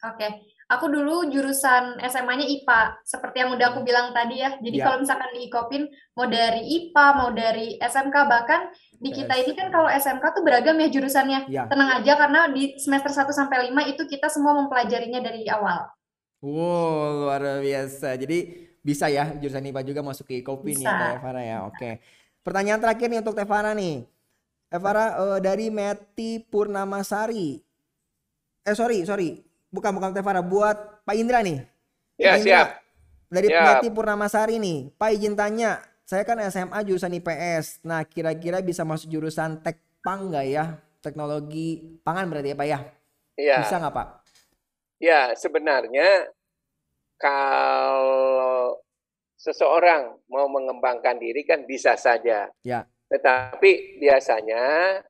[0.00, 0.28] Oke,
[0.72, 4.56] aku dulu jurusan SMA-nya IPA, seperti yang udah aku bilang tadi ya.
[4.56, 4.88] Jadi Ya.
[4.88, 5.84] kalau misalkan di Ikopin,
[6.16, 10.80] mau dari IPA, mau dari SMK, bahkan di kita ini kan kalau SMK tuh beragam
[10.80, 11.52] ya jurusannya.
[11.52, 11.68] Ya.
[11.68, 15.92] Tenang aja karena di semester 1 sampai 5 itu kita semua mempelajarinya dari awal.
[16.40, 18.16] Wow, luar biasa.
[18.16, 20.96] Jadi bisa ya jurusan IPA juga masuk ke Ikopin ya Bisa.
[20.96, 21.58] Teh Farah ya.
[21.68, 22.00] Oke.
[22.40, 24.08] Pertanyaan terakhir nih untuk Teh Farah nih.
[24.72, 27.60] Teh Farah eh, dari Meti Purnamasari.
[28.64, 29.49] Eh sorry, sorry.
[29.70, 31.62] Bukan bukan Teh Farah, buat Pak Indra nih.
[32.18, 32.68] Ya, Pak Indra, siap.
[33.30, 33.62] Dari Siap.
[33.62, 34.90] Meti Purnamasari nih.
[34.98, 37.86] Pak izin tanya, saya kan SMA jurusan IPS.
[37.86, 40.74] Nah, kira-kira bisa masuk jurusan Tekpang nggak ya?
[40.98, 42.78] Teknologi pangan berarti ya, Pak ya?
[43.38, 43.56] Iya.
[43.62, 44.08] Bisa nggak, Pak?
[44.98, 46.28] Ya, sebenarnya
[47.14, 48.76] kalau
[49.38, 52.50] seseorang mau mengembangkan diri kan bisa saja.
[52.66, 52.84] Ya.
[53.10, 54.62] Tetapi biasanya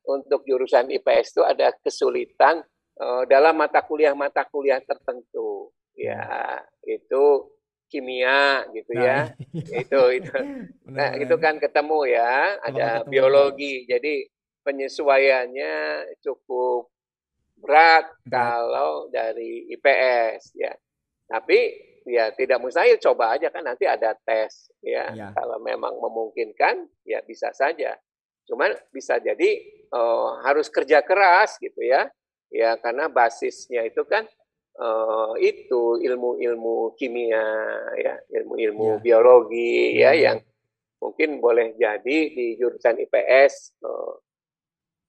[0.04, 2.62] untuk jurusan IPS itu ada kesulitan
[3.00, 5.72] eh, dalam mata kuliah-mata kuliah tertentu.
[5.96, 7.50] Ya, itu
[7.90, 9.34] kimia gitu ya.
[9.52, 10.30] Itu itu.
[10.90, 13.10] Nah, itu kan ketemu ya, ada ketemu.
[13.14, 13.74] biologi.
[13.86, 14.26] Jadi
[14.66, 15.74] penyesuaiannya
[16.18, 16.90] cukup
[17.62, 20.74] berat kalau dari IPS ya.
[21.30, 21.58] Tapi
[22.10, 25.14] ya tidak mustahil coba aja kan nanti ada tes ya.
[25.14, 25.30] Ya.
[25.30, 27.94] Kalau memang memungkinkan ya bisa saja.
[28.50, 29.50] Cuman bisa jadi
[29.90, 32.10] eh, harus kerja keras gitu ya.
[32.50, 34.26] Ya karena basisnya itu kan
[34.76, 37.46] eh, itu ilmu-ilmu kimia
[37.98, 40.38] ya, ilmu-ilmu biologi ya yang
[41.00, 44.12] mungkin boleh jadi di jurusan IPS eh,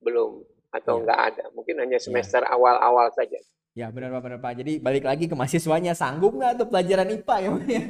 [0.06, 1.46] belum atau enggak ada.
[1.52, 3.38] Mungkin hanya semester awal-awal saja.
[3.72, 4.54] Ya benar Pak, benar Pak.
[4.60, 7.86] Jadi balik lagi ke mahasiswanya, sanggup nggak tuh pelajaran IPA ya ya?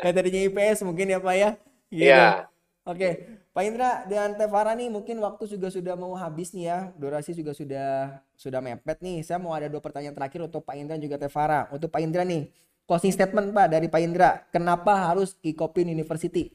[0.00, 1.50] Yang tadinya IPS mungkin ya Pak ya?
[1.92, 2.08] Gitu.
[2.08, 2.48] Iya.
[2.86, 6.78] Oke, Pak Indra dan Teh Farah nih mungkin waktu juga sudah mau habis nih ya,
[6.94, 9.26] durasi juga sudah sudah mepet nih.
[9.26, 11.66] Saya mau ada dua pertanyaan terakhir untuk Pak Indra juga Teh Farah.
[11.74, 12.46] Untuk Pak Indra nih,
[12.86, 16.54] closing statement Pak dari Pak Indra, kenapa harus Ikopin University?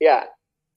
[0.00, 0.24] Ya,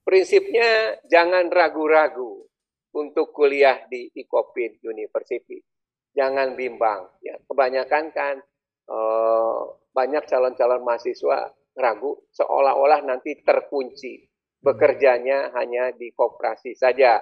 [0.04, 2.44] prinsipnya jangan ragu-ragu
[2.92, 5.64] untuk kuliah di Ikopin University.
[6.12, 7.08] Jangan bimbang.
[7.24, 8.36] Ya, kebanyakan kan
[8.84, 9.60] eh,
[9.96, 14.29] banyak calon-calon mahasiswa ragu seolah-olah nanti terkunci
[14.60, 17.20] bekerjanya hanya di koperasi saja.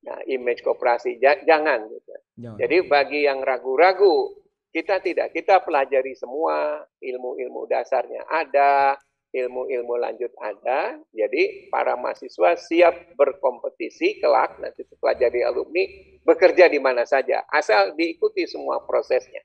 [0.00, 1.86] Nah, image koperasi ja- jangan.
[1.86, 2.14] Gitu.
[2.56, 4.32] Jadi bagi yang ragu-ragu,
[4.70, 8.96] kita tidak, kita pelajari semua ilmu-ilmu dasarnya ada,
[9.34, 10.98] ilmu-ilmu lanjut ada.
[11.14, 15.84] Jadi para mahasiswa siap berkompetisi kelak nanti setelah jadi alumni
[16.26, 19.42] bekerja di mana saja, asal diikuti semua prosesnya.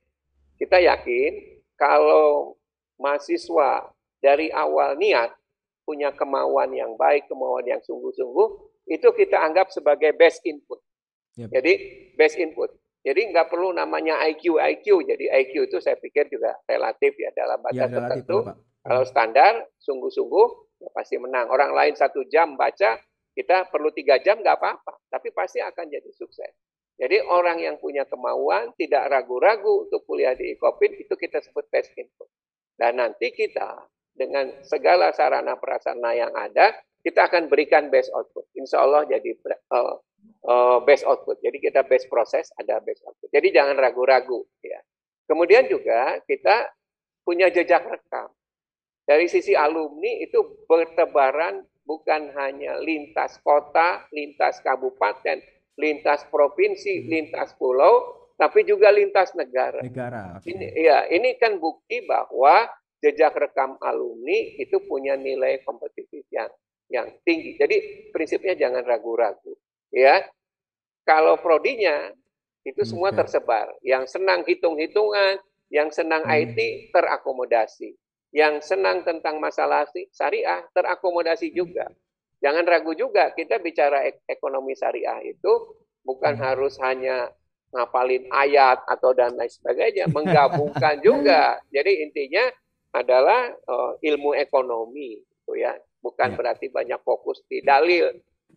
[0.56, 2.56] Kita yakin kalau
[2.96, 3.92] mahasiswa
[4.24, 5.36] dari awal niat
[5.86, 8.48] punya kemauan yang baik, kemauan yang sungguh-sungguh,
[8.90, 10.82] itu kita anggap sebagai best input.
[11.36, 11.74] Jadi
[12.18, 12.74] best input.
[13.06, 15.06] Jadi nggak perlu namanya IQ IQ.
[15.06, 18.38] Jadi IQ itu saya pikir juga relatif ya dalam batas Ya, relatif, tertentu.
[18.50, 18.56] Pak.
[18.86, 20.48] Kalau standar sungguh-sungguh
[20.82, 21.54] ya pasti menang.
[21.54, 22.98] Orang lain satu jam baca,
[23.38, 25.06] kita perlu tiga jam nggak apa-apa.
[25.12, 26.50] Tapi pasti akan jadi sukses.
[26.96, 31.92] Jadi orang yang punya kemauan, tidak ragu-ragu untuk kuliah di Ikopin, itu kita sebut best
[32.00, 32.32] input.
[32.80, 33.84] Dan nanti kita
[34.16, 36.72] dengan segala sarana prasarana yang ada,
[37.06, 38.48] kita akan berikan best output.
[38.58, 39.38] Insya Allah jadi
[39.70, 40.00] uh,
[40.48, 41.38] uh, best output.
[41.44, 43.30] Jadi kita best proses, ada best output.
[43.30, 44.42] Jadi jangan ragu-ragu.
[44.66, 44.82] Ya.
[45.30, 46.74] Kemudian juga kita
[47.22, 48.34] punya jejak rekam.
[49.06, 55.38] Dari sisi alumni itu bertebaran bukan hanya lintas kota, lintas kabupaten,
[55.78, 59.80] lintas provinsi, lintas pulau, tapi juga lintas negara.
[59.86, 60.42] Negara.
[60.42, 60.50] oke.
[60.50, 62.66] Ini ya, ini kan bukti bahwa
[63.04, 66.50] jejak rekam alumni itu punya nilai kompetitif yang
[66.90, 67.58] yang tinggi.
[67.58, 69.54] Jadi prinsipnya jangan ragu-ragu,
[69.90, 70.22] ya.
[71.06, 72.10] Kalau prodinya
[72.66, 73.70] itu semua tersebar.
[73.86, 75.38] Yang senang hitung-hitungan,
[75.70, 77.94] yang senang IT terakomodasi.
[78.34, 81.88] Yang senang tentang masalah syariah terakomodasi juga.
[82.42, 87.32] Jangan ragu juga, kita bicara ek- ekonomi syariah itu bukan harus hanya
[87.74, 91.62] ngapalin ayat atau dan lain sebagainya, menggabungkan juga.
[91.72, 92.44] Jadi intinya
[92.96, 95.76] adalah eh, ilmu ekonomi, gitu ya.
[96.00, 98.08] Bukan berarti banyak fokus di dalil,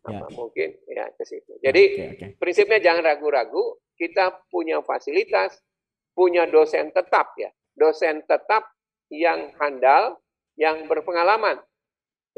[0.05, 1.59] apa mungkin ya ke situ.
[1.59, 1.82] Jadi
[2.39, 3.80] prinsipnya jangan ragu-ragu.
[3.99, 5.59] Kita punya fasilitas,
[6.14, 8.70] punya dosen tetap ya, dosen tetap
[9.11, 10.22] yang handal,
[10.55, 11.59] yang berpengalaman,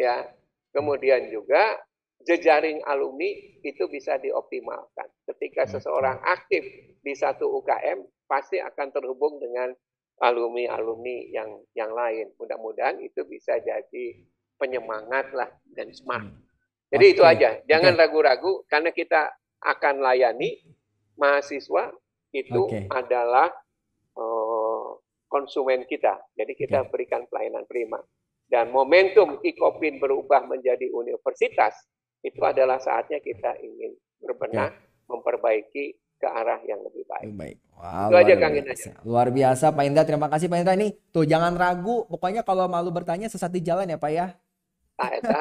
[0.00, 0.24] ya.
[0.70, 1.76] Kemudian juga
[2.24, 3.28] jejaring alumni
[3.60, 5.10] itu bisa dioptimalkan.
[5.26, 6.62] Ketika seseorang aktif
[7.02, 9.74] di satu UKM, pasti akan terhubung dengan
[10.20, 12.30] alumni-alumni yang yang lain.
[12.36, 14.20] Mudah-mudahan itu bisa jadi
[14.60, 16.28] penyemangat lah dan smart.
[16.92, 20.60] Jadi itu Oke, aja, jangan ragu-ragu karena kita akan layani
[21.16, 21.94] mahasiswa
[22.34, 22.86] itu Oke.
[22.92, 23.48] adalah
[24.18, 24.88] eh,
[25.30, 26.18] konsumen kita.
[26.34, 28.02] Jadi kita berikan pelayanan prima.
[28.50, 31.70] Dan momentum Ikopin berubah menjadi universitas
[32.26, 34.74] itu adalah saatnya kita ingin berbenah,
[35.06, 37.32] memperbaiki ke arah yang lebih baik.
[37.32, 37.56] Baik.
[37.80, 38.60] Wow, Itu aja luar Kang biasa.
[38.60, 38.94] Ginanjar.
[39.08, 40.92] Luar biasa Pak Indra, terima kasih Pak Indra nih.
[41.08, 44.36] Tuh jangan ragu, pokoknya kalau malu bertanya sesat di jalan ya Pak ya.
[45.00, 45.38] Nah, eta.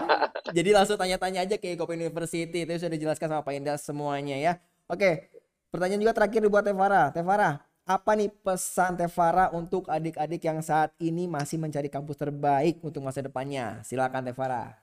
[0.56, 4.52] Jadi langsung tanya-tanya aja ke Kopi University, itu sudah dijelaskan sama Pak Indra semuanya ya.
[4.86, 5.34] Oke,
[5.74, 7.10] pertanyaan juga terakhir buat Tevara.
[7.10, 13.02] Tevara, apa nih pesan Tevara untuk adik-adik yang saat ini masih mencari kampus terbaik untuk
[13.02, 13.82] masa depannya?
[13.82, 14.78] Silakan Tevara.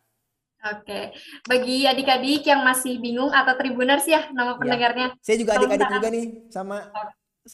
[0.68, 1.02] Oke,
[1.48, 4.60] bagi adik-adik yang masih bingung atau tribuners ya nama Ya.
[4.60, 5.08] pendengarnya.
[5.24, 6.78] Saya juga adik-adik juga nih sama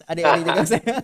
[0.09, 0.95] adik-adik juga saya.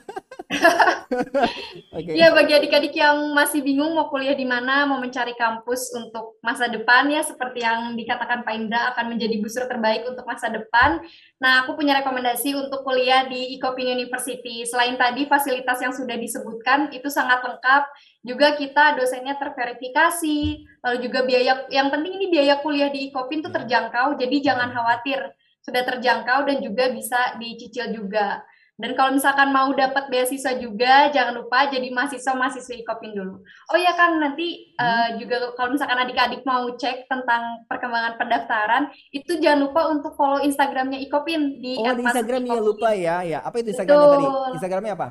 [1.94, 2.12] Oke.
[2.18, 6.66] Iya, bagi adik-adik yang masih bingung mau kuliah di mana, mau mencari kampus untuk masa
[6.66, 11.02] depan ya, seperti yang dikatakan Pak Indra akan menjadi busur terbaik untuk masa depan.
[11.38, 14.66] Nah, aku punya rekomendasi untuk kuliah di Ecopin University.
[14.66, 17.84] Selain tadi fasilitas yang sudah disebutkan itu sangat lengkap,
[18.20, 20.38] juga kita dosennya terverifikasi,
[20.84, 25.24] lalu juga biaya, yang penting ini biaya kuliah di Ecopin itu terjangkau, jadi jangan khawatir,
[25.64, 28.44] sudah terjangkau dan juga bisa dicicil juga.
[28.80, 33.44] Dan kalau misalkan mau dapat beasiswa juga, jangan lupa jadi mahasiswa-mahasiswa Ikopin dulu.
[33.44, 39.36] Oh ya Kang, nanti eh, juga kalau misalkan adik-adik mau cek tentang perkembangan pendaftaran, itu
[39.44, 42.68] jangan lupa untuk follow Instagramnya Ikopin di Oh, di Instagram ya Ikopin.
[42.72, 43.18] lupa ya.
[43.28, 44.28] Ya, apa itu Instagramnya tadi?
[44.56, 45.08] Instagramnya apa?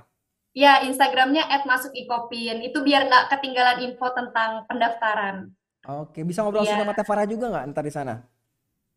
[0.59, 2.67] Ya, Instagramnya @masukikopin.
[2.67, 5.55] Itu biar nggak ketinggalan info tentang pendaftaran.
[5.87, 6.75] Oke, bisa ngobrol Iya.
[6.75, 8.15] sama Tevara juga nggak ntar di sana?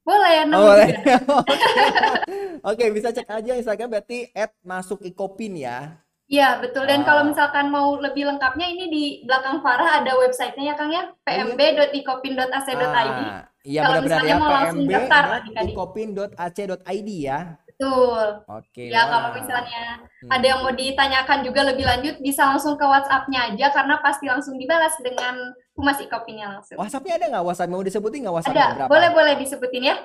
[0.02, 0.90] Boleh, Oh, boleh.
[2.74, 4.34] Oke, bisa cek aja Instagram berarti
[4.66, 6.02] @masukikopin ya.
[6.26, 6.88] Iya, betul.
[6.88, 7.30] Dan kalau Ah.
[7.30, 12.80] misalkan mau lebih lengkapnya, ini di belakang Farah ada websitenya ya Kang ya, pmb.ikopin.ac.id.
[12.80, 15.76] Ah, iya Kalau benar-benar misalnya ya mau langsung daftar adik-adik.
[15.76, 17.38] pmb.ikopin.ac.id ya.
[17.82, 18.28] Betul.
[18.48, 18.84] Oke.
[18.88, 19.10] Ya, wah.
[19.10, 19.84] kalau misalnya
[20.22, 20.30] Hmm.
[20.30, 24.54] ada yang mau ditanyakan juga lebih lanjut, bisa langsung ke WhatsApp-nya aja, karena pasti langsung
[24.56, 25.34] dibalas dengan
[25.74, 26.78] Humas Ikopinnya langsung.
[26.78, 27.42] WhatsApp-nya ada nggak?
[27.44, 28.86] WhatsApp mau disebutin nggak WhatsApp Ada, berapa?
[28.88, 29.96] boleh-boleh disebutin ya.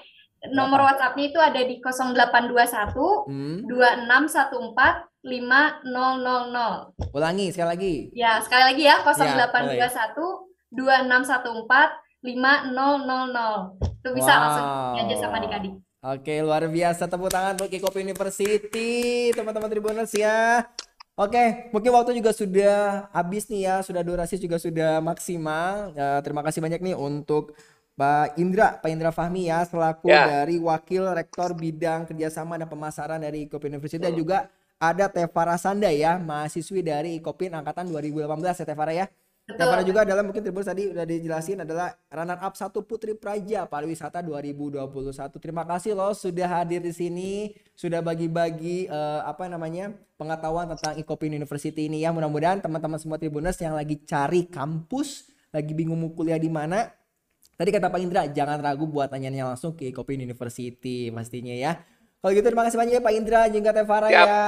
[0.49, 3.61] Nomor WhatsApp-nya itu ada di 0821 Hmm.
[3.69, 6.93] 2614 5000.
[7.13, 7.95] Ulangi sekali lagi.
[8.15, 9.37] Ya, sekali lagi ya, boleh.
[9.37, 11.93] 0821 2614
[12.25, 13.69] 5000.
[14.01, 14.97] Itu bisa langsung Wow.
[14.97, 15.75] aja sama adik-adik.
[16.07, 20.63] Oke, luar biasa tepuk tangan untuk Kopi University, teman-teman Tribuners ya.
[21.19, 25.91] Oke, mungkin waktu juga sudah habis nih ya, sudah durasi juga sudah maksimal.
[25.99, 27.59] Ya, terima kasih banyak nih untuk
[27.99, 30.47] Pak Indra, Pak Indra Fahmi ya, selaku Ya.
[30.47, 34.47] dari Wakil Rektor Bidang Kerjasama dan Pemasaran dari Kopi University dan juga
[34.79, 39.11] ada Tevara Sanda ya, mahasiswi dari Kopin angkatan 2018 ya Tevara ya.
[39.47, 44.19] Tevara juga adalah mungkin Tribuners tadi udah dijelasin adalah runner up satu Putri Praja Pariwisata
[44.19, 44.91] 2021.
[45.39, 51.31] Terima kasih loh sudah hadir di sini, sudah bagi-bagi eh, apa namanya pengetahuan tentang Ikopin
[51.31, 52.11] University ini ya.
[52.11, 56.91] Mudah-mudahan teman-teman semua Tribuners yang lagi cari kampus, lagi bingung mau kuliah di mana,
[57.57, 61.81] Tadi kata Pak Indra, jangan ragu buat tanyanya langsung ke Ikopin University pastinya ya.
[62.21, 64.27] Kalau gitu terima kasih banyak ya Pak Indra juga Tevara Siap.
[64.29, 64.45] ya.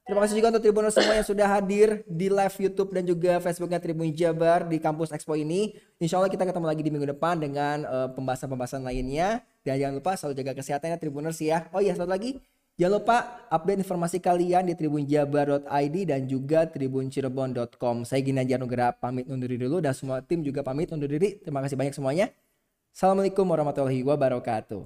[0.00, 3.78] Terima kasih juga untuk Tribuners semua yang sudah hadir di live YouTube dan juga Facebooknya
[3.78, 5.76] Tribun Jabar di kampus Expo ini.
[6.02, 9.44] Insya Allah kita ketemu lagi di minggu depan dengan eh, pembahasan-pembahasan lainnya.
[9.60, 11.68] Dan jangan lupa selalu jaga kesehatan ya Tribuners ya.
[11.70, 12.40] Oh iya satu lagi,
[12.80, 18.08] jangan lupa update informasi kalian di tribunjabar.id dan juga tribuncirebon.com.
[18.08, 21.38] Saya Gina Nugra pamit undur diri dulu dan semua tim juga pamit undur diri.
[21.38, 22.32] Terima kasih banyak semuanya.
[22.90, 24.82] Assalamualaikum warahmatullahi wabarakatuh.